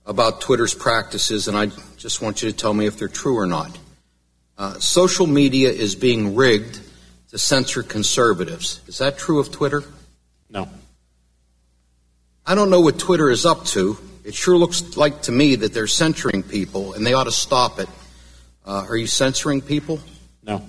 about 0.04 0.42
Twitter's 0.42 0.74
practices, 0.74 1.48
and 1.48 1.56
I 1.56 1.68
just 1.96 2.24
want 2.24 2.42
you 2.42 2.50
to 2.50 2.58
tell 2.58 2.74
me 2.74 2.88
if 2.88 2.98
they're 2.98 3.08
true 3.08 3.38
or 3.38 3.46
not. 3.46 3.78
Uh, 4.58 4.80
social 4.80 5.28
media 5.28 5.70
is 5.70 5.94
being 5.94 6.36
rigged 6.36 6.82
to 7.30 7.38
censor 7.38 7.84
conservatives. 7.84 8.82
Is 8.88 8.98
that 8.98 9.18
true 9.18 9.40
of 9.40 9.52
Twitter? 9.52 9.84
No. 10.50 10.68
I 12.46 12.56
don't 12.56 12.70
know 12.70 12.82
what 12.82 12.98
Twitter 12.98 13.30
is 13.30 13.46
up 13.46 13.66
to. 13.68 13.98
It 14.24 14.34
sure 14.34 14.58
looks 14.58 14.98
like 14.98 15.24
to 15.24 15.32
me 15.32 15.56
that 15.56 15.74
they're 15.74 15.88
censoring 15.88 16.44
people, 16.44 16.94
and 16.94 17.06
they 17.06 17.14
ought 17.14 17.26
to 17.26 17.32
stop 17.32 17.80
it. 17.80 17.90
Uh, 18.66 18.86
are 18.90 18.98
you 18.98 19.08
censoring 19.08 19.62
people? 19.62 20.00
No. 20.44 20.64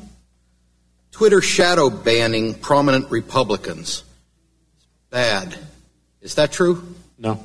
Twitter 1.11 1.41
shadow 1.41 1.91
banning 1.91 2.55
prominent 2.55 3.11
Republicans. 3.11 4.05
Bad. 5.11 5.57
Is 6.21 6.37
that 6.37 6.53
true? 6.53 6.95
No. 7.19 7.43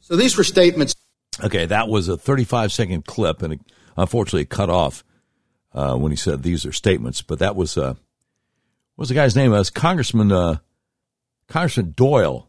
So 0.00 0.16
these 0.16 0.36
were 0.36 0.44
statements. 0.44 0.94
Okay, 1.42 1.66
that 1.66 1.88
was 1.88 2.08
a 2.08 2.16
35 2.16 2.72
second 2.72 3.04
clip, 3.04 3.42
and 3.42 3.54
it, 3.54 3.60
unfortunately, 3.96 4.42
it 4.42 4.50
cut 4.50 4.68
off 4.68 5.04
uh, 5.72 5.96
when 5.96 6.12
he 6.12 6.16
said 6.16 6.42
these 6.42 6.66
are 6.66 6.72
statements. 6.72 7.22
But 7.22 7.38
that 7.38 7.56
was 7.56 7.78
uh, 7.78 7.94
what 7.94 7.98
was 9.02 9.08
the 9.08 9.16
guy's 9.16 9.34
name? 9.34 9.52
It 9.52 9.58
was 9.58 9.68
Congressman 9.68 10.30
uh, 10.30 10.58
Congressman 11.48 11.92
Doyle 11.96 12.48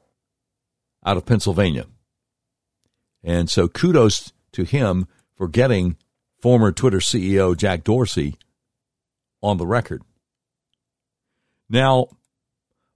out 1.03 1.17
of 1.17 1.25
Pennsylvania. 1.25 1.87
And 3.23 3.49
so 3.49 3.67
kudos 3.67 4.33
to 4.51 4.63
him 4.63 5.07
for 5.35 5.47
getting 5.47 5.97
former 6.39 6.71
Twitter 6.71 6.99
CEO 6.99 7.57
Jack 7.57 7.83
Dorsey 7.83 8.35
on 9.41 9.57
the 9.57 9.65
record. 9.65 10.03
Now, 11.71 12.09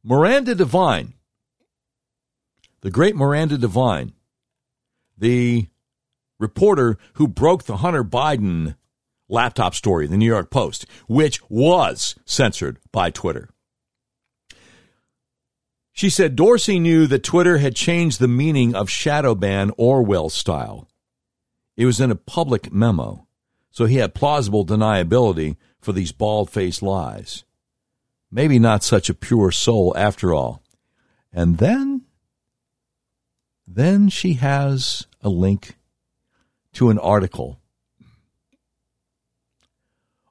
Miranda 0.04 0.54
Devine, 0.54 1.14
the 2.82 2.92
great 2.92 3.16
Miranda 3.16 3.58
Devine, 3.58 4.14
the 5.18 5.66
reporter 6.38 7.00
who 7.14 7.28
broke 7.28 7.64
the 7.64 7.78
Hunter 7.78 8.04
Biden 8.04 8.76
laptop 9.30 9.76
story, 9.76 10.08
the 10.08 10.18
New 10.18 10.26
York 10.26 10.50
Post, 10.50 10.86
which 11.08 11.42
was 11.50 12.16
censored 12.26 12.80
by 12.92 13.10
Twitter. 13.10 13.50
She 15.92 16.10
said 16.10 16.36
Dorsey 16.36 16.80
knew 16.80 17.08
that 17.08 17.24
Twitter 17.24 17.58
had 17.58 17.76
changed 17.76 18.20
the 18.20 18.28
meaning 18.28 18.76
of 18.76 18.90
shadow 18.90 19.34
ban 19.34 19.72
Orwell 19.78 20.30
style. 20.30 20.88
It 21.76 21.86
was 21.86 22.00
in 22.00 22.12
a 22.12 22.16
public 22.16 22.72
memo, 22.72 23.28
so 23.72 23.86
he 23.86 23.98
had 23.98 24.14
plausible 24.14 24.66
deniability 24.66 25.58
for 25.82 25.94
these 25.94 26.12
bald 26.12 26.52
faced 26.52 26.84
lies. 26.84 27.44
Maybe 28.32 28.60
not 28.60 28.84
such 28.84 29.10
a 29.10 29.16
pure 29.16 29.52
soul 29.52 29.94
after 29.98 30.34
all. 30.34 30.62
And 31.34 31.58
then, 31.58 32.04
then 33.66 34.10
she 34.10 34.34
has 34.34 35.08
a 35.22 35.30
link 35.30 35.78
to 36.74 36.90
an 36.90 37.00
article 37.00 37.60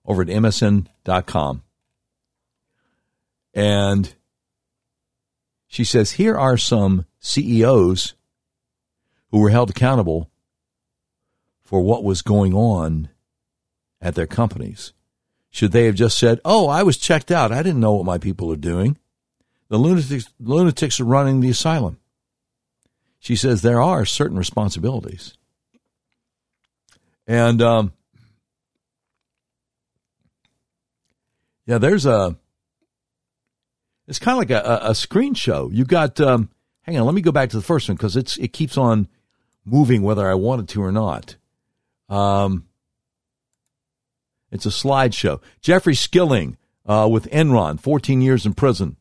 over 0.07 0.23
at 0.23 0.29
MSN.com. 0.29 1.63
And 3.55 4.15
she 5.67 5.85
says, 5.85 6.13
here 6.13 6.37
are 6.37 6.57
some 6.57 7.07
CEOs 7.21 8.15
who 9.31 9.41
were 9.41 9.51
held 9.51 9.71
accountable 9.71 10.31
for 11.65 11.81
what 11.81 12.05
was 12.05 12.23
going 12.23 12.55
on 12.55 13.09
at 14.01 14.15
their 14.15 14.27
companies. 14.27 14.93
Should 15.51 15.73
they 15.73 15.87
have 15.87 15.95
just 15.95 16.19
said, 16.19 16.41
oh, 16.45 16.69
I 16.69 16.83
was 16.83 16.99
checked 16.99 17.31
out. 17.31 17.51
I 17.51 17.63
didn't 17.63 17.81
know 17.81 17.95
what 17.95 18.05
my 18.05 18.19
people 18.19 18.53
are 18.53 18.57
doing. 18.57 18.99
The 19.69 19.79
lunatics, 19.79 20.27
lunatics 20.39 21.01
are 21.01 21.05
running 21.05 21.41
the 21.41 21.51
asylum. 21.51 21.99
She 23.19 23.35
says 23.35 23.63
there 23.63 23.83
are 23.83 24.05
certain 24.05 24.37
responsibilities. 24.37 25.35
And 27.27 27.61
um, 27.61 27.93
yeah, 31.67 31.79
there's 31.79 32.07
a. 32.07 32.37
It's 34.07 34.21
kind 34.21 34.35
of 34.35 34.39
like 34.39 34.51
a, 34.51 34.91
a, 34.91 34.95
screen 34.95 35.35
show. 35.35 35.69
You 35.73 35.85
got. 35.85 36.21
Um, 36.21 36.51
hang 36.83 36.97
on, 36.97 37.07
let 37.07 37.14
me 37.14 37.21
go 37.21 37.33
back 37.33 37.51
to 37.51 37.57
the 37.57 37.62
first 37.62 37.89
one 37.89 37.97
because 37.97 38.17
it's 38.17 38.37
it 38.37 38.53
keeps 38.53 38.79
on 38.79 39.09
moving 39.64 40.03
whether 40.03 40.29
I 40.29 40.35
wanted 40.35 40.69
to 40.71 40.83
or 40.83 40.93
not. 40.93 41.37
Um, 42.09 42.67
it's 44.53 44.64
a 44.67 44.71
slideshow. 44.71 45.43
Jeffrey 45.61 45.97
Skilling 45.97 46.57
uh, 46.87 47.09
with 47.11 47.29
Enron, 47.31 47.81
14 47.81 48.23
years 48.23 48.47
in 48.47 48.55
prison. 48.55 48.97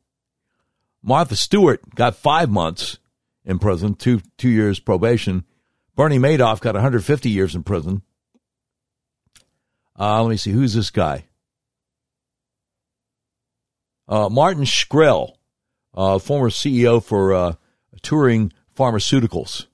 Martha 1.03 1.35
Stewart 1.35 1.93
got 1.93 2.15
five 2.15 2.49
months 2.49 2.97
in 3.45 3.59
prison, 3.59 3.93
two 3.93 4.21
two 4.37 4.49
years 4.49 4.79
probation. 4.79 5.45
Bernie 5.95 6.17
Madoff 6.17 6.59
got 6.59 6.73
150 6.73 7.29
years 7.29 7.53
in 7.53 7.63
prison. 7.63 8.01
Uh, 9.97 10.23
let 10.23 10.29
me 10.29 10.37
see. 10.37 10.51
Who's 10.51 10.73
this 10.73 10.89
guy? 10.89 11.25
Uh, 14.07 14.29
Martin 14.29 14.63
Shkreli, 14.63 15.33
uh, 15.93 16.19
former 16.19 16.49
CEO 16.49 17.03
for 17.03 17.33
uh, 17.33 17.53
Turing 18.01 18.51
Pharmaceuticals, 18.75 19.65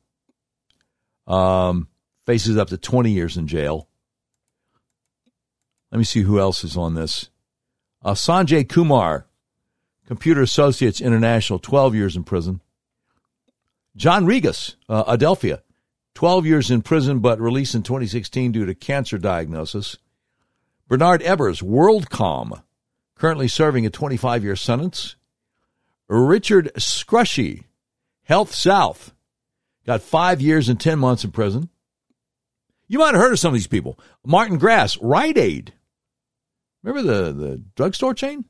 um, 1.27 1.87
faces 2.25 2.57
up 2.57 2.69
to 2.69 2.77
20 2.77 3.11
years 3.11 3.37
in 3.37 3.47
jail. 3.47 3.87
Let 5.91 5.97
me 5.97 6.03
see 6.05 6.21
who 6.21 6.39
else 6.39 6.63
is 6.63 6.77
on 6.77 6.95
this. 6.95 7.29
Uh, 8.03 8.13
Sanjay 8.13 8.67
Kumar, 8.67 9.27
Computer 10.07 10.41
Associates 10.41 11.01
International, 11.01 11.59
12 11.59 11.95
years 11.95 12.15
in 12.15 12.23
prison. 12.23 12.61
John 13.95 14.25
Rigas, 14.25 14.75
uh, 14.87 15.03
Adelphia, 15.03 15.61
12 16.15 16.45
years 16.45 16.71
in 16.71 16.81
prison 16.81 17.19
but 17.19 17.39
released 17.39 17.75
in 17.75 17.83
2016 17.83 18.51
due 18.51 18.65
to 18.65 18.73
cancer 18.73 19.17
diagnosis. 19.17 19.97
Bernard 20.87 21.21
Ebbers, 21.21 21.61
WorldCom, 21.61 22.61
currently 23.21 23.47
serving 23.47 23.85
a 23.85 23.89
25 23.91 24.43
year 24.43 24.55
sentence. 24.55 25.15
Richard 26.07 26.71
Scrushy, 26.75 27.65
Health 28.23 28.55
South, 28.55 29.13
got 29.85 30.01
five 30.01 30.41
years 30.41 30.67
and 30.67 30.79
10 30.79 30.97
months 30.97 31.23
in 31.23 31.29
prison. 31.29 31.69
You 32.87 32.97
might 32.97 33.13
have 33.13 33.21
heard 33.21 33.31
of 33.31 33.37
some 33.37 33.49
of 33.49 33.53
these 33.53 33.67
people. 33.67 33.99
Martin 34.25 34.57
Grass, 34.57 34.97
Rite 34.97 35.37
Aid. 35.37 35.71
Remember 36.81 37.13
the, 37.13 37.31
the 37.31 37.63
drugstore 37.75 38.15
chain? 38.15 38.45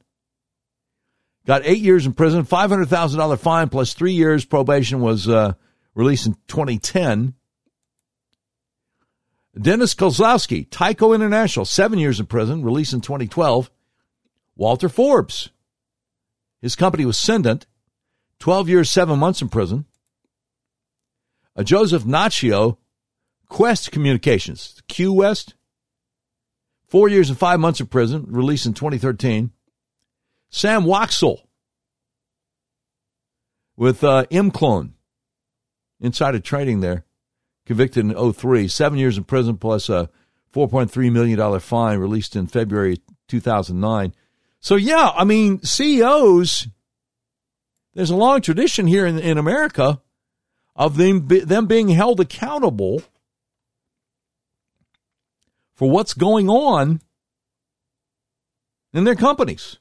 Got 1.46 1.64
eight 1.66 1.82
years 1.82 2.06
in 2.06 2.14
prison, 2.14 2.46
$500,000 2.46 3.40
fine 3.40 3.68
plus 3.68 3.94
three 3.94 4.14
years 4.14 4.46
probation 4.46 5.02
was 5.02 5.28
uh, 5.28 5.52
released 5.96 6.28
in 6.28 6.36
2010. 6.48 7.34
Dennis 9.60 9.94
Kozlowski, 9.96 10.66
Tyco 10.70 11.14
International, 11.14 11.66
seven 11.66 12.00
years 12.00 12.22
in 12.22 12.26
prison, 12.26 12.64
released 12.64 12.94
in 12.94 13.02
2012. 13.02 13.70
Walter 14.62 14.90
Forbes, 14.90 15.50
his 16.62 16.76
company 16.76 17.04
was 17.04 17.18
Cendant, 17.18 17.66
12 18.38 18.70
years, 18.70 18.92
seven 18.92 19.18
months 19.18 19.42
in 19.42 19.50
prison. 19.50 19.86
Uh, 21.56 21.64
Joseph 21.64 22.04
Nacchio, 22.04 22.78
Qwest 23.50 23.90
Communications, 23.90 24.80
Q 24.88 25.14
West, 25.14 25.56
four 26.86 27.10
years 27.10 27.28
and 27.28 27.40
five 27.40 27.60
months 27.60 27.80
in 27.80 27.88
prison, 27.88 28.26
released 28.28 28.68
in 28.68 28.76
2013. 28.76 29.50
Sam 30.52 30.84
Waksal. 30.84 31.40
With 33.76 34.04
uh, 34.04 34.26
Imclone, 34.30 34.92
insider 36.00 36.40
trading 36.40 36.82
there, 36.82 37.04
convicted 37.66 38.06
in 38.06 38.34
03, 38.34 38.68
seven 38.68 39.00
years 39.00 39.18
in 39.18 39.24
prison 39.24 39.58
plus 39.58 39.90
a 39.90 40.12
$4.3 40.54 41.12
million 41.12 41.60
fine, 41.60 41.98
released 41.98 42.36
in 42.36 42.46
February 42.46 43.00
2009. 43.28 44.14
So, 44.62 44.76
yeah, 44.76 45.10
I 45.16 45.24
mean, 45.24 45.62
CEOs, 45.64 46.68
there's 47.96 48.12
a 48.12 48.16
long 48.16 48.42
tradition 48.42 48.88
here 48.88 49.06
in, 49.06 49.18
in 49.20 49.38
America 49.38 50.02
of 50.76 50.98
them, 50.98 51.28
them 51.28 51.66
being 51.66 51.90
held 51.90 52.20
accountable 52.20 53.02
for 55.74 55.90
what's 55.90 56.14
going 56.14 56.48
on 56.48 57.02
in 58.94 59.04
their 59.04 59.16
companies. 59.16 59.80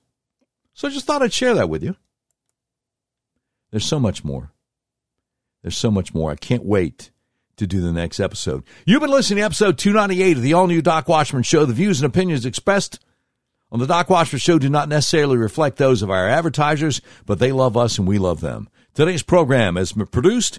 So 0.72 0.88
I 0.88 0.90
just 0.90 1.04
thought 1.04 1.22
I'd 1.22 1.32
share 1.32 1.54
that 1.54 1.68
with 1.68 1.82
you. 1.82 1.94
There's 3.70 3.84
so 3.84 4.00
much 4.00 4.24
more. 4.24 4.50
There's 5.62 5.76
so 5.76 5.90
much 5.90 6.14
more. 6.14 6.30
I 6.30 6.36
can't 6.36 6.64
wait 6.64 7.10
to 7.56 7.66
do 7.66 7.82
the 7.82 7.92
next 7.92 8.18
episode. 8.18 8.64
You've 8.86 9.02
been 9.02 9.10
listening 9.10 9.38
to 9.38 9.44
episode 9.44 9.76
298 9.76 10.38
of 10.38 10.42
the 10.42 10.54
all 10.54 10.66
new 10.66 10.80
Doc 10.80 11.06
Washburn 11.06 11.42
Show. 11.42 11.66
The 11.66 11.74
views 11.74 12.00
and 12.00 12.06
opinions 12.10 12.46
expressed 12.46 12.98
on 13.72 13.78
the 13.78 13.86
Doc 13.86 14.10
Washburn 14.10 14.40
Show 14.40 14.58
do 14.58 14.68
not 14.68 14.88
necessarily 14.88 15.36
reflect 15.36 15.76
those 15.76 16.02
of 16.02 16.10
our 16.10 16.28
advertisers, 16.28 17.00
but 17.26 17.38
they 17.38 17.52
love 17.52 17.76
us 17.76 17.98
and 17.98 18.08
we 18.08 18.18
love 18.18 18.40
them. 18.40 18.68
Today's 18.94 19.22
program 19.22 19.76
is 19.76 19.92
produced 19.92 20.58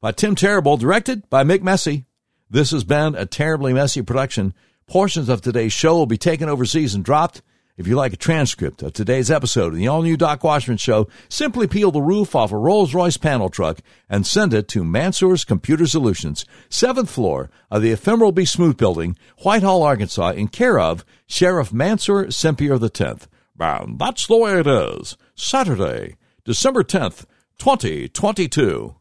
by 0.00 0.12
Tim 0.12 0.34
Terrible, 0.34 0.76
directed 0.76 1.28
by 1.30 1.44
Mick 1.44 1.62
Messy. 1.62 2.04
This 2.50 2.70
has 2.72 2.84
been 2.84 3.14
a 3.14 3.26
terribly 3.26 3.72
messy 3.72 4.02
production. 4.02 4.54
Portions 4.86 5.28
of 5.28 5.40
today's 5.40 5.72
show 5.72 5.94
will 5.94 6.06
be 6.06 6.18
taken 6.18 6.48
overseas 6.48 6.94
and 6.94 7.04
dropped. 7.04 7.42
If 7.80 7.88
you 7.88 7.96
like 7.96 8.12
a 8.12 8.18
transcript 8.18 8.82
of 8.82 8.92
today's 8.92 9.30
episode 9.30 9.72
of 9.72 9.76
the 9.76 9.88
all 9.88 10.02
new 10.02 10.14
Doc 10.14 10.44
Washburn 10.44 10.76
Show, 10.76 11.08
simply 11.30 11.66
peel 11.66 11.90
the 11.90 12.02
roof 12.02 12.34
off 12.34 12.52
a 12.52 12.56
Rolls 12.58 12.92
Royce 12.92 13.16
panel 13.16 13.48
truck 13.48 13.78
and 14.06 14.26
send 14.26 14.52
it 14.52 14.68
to 14.68 14.84
Mansour's 14.84 15.44
Computer 15.44 15.86
Solutions, 15.86 16.44
seventh 16.68 17.08
floor 17.08 17.48
of 17.70 17.80
the 17.80 17.90
Ephemeral 17.90 18.32
Be 18.32 18.44
Smooth 18.44 18.76
Building, 18.76 19.16
Whitehall, 19.44 19.82
Arkansas, 19.82 20.32
in 20.32 20.48
care 20.48 20.78
of 20.78 21.06
Sheriff 21.26 21.72
Mansour 21.72 22.26
Sempier 22.26 22.78
X. 22.84 23.28
And 23.58 23.98
that's 23.98 24.26
the 24.26 24.36
way 24.36 24.60
it 24.60 24.66
is. 24.66 25.16
Saturday, 25.34 26.18
December 26.44 26.84
10th, 26.84 27.24
2022. 27.56 28.99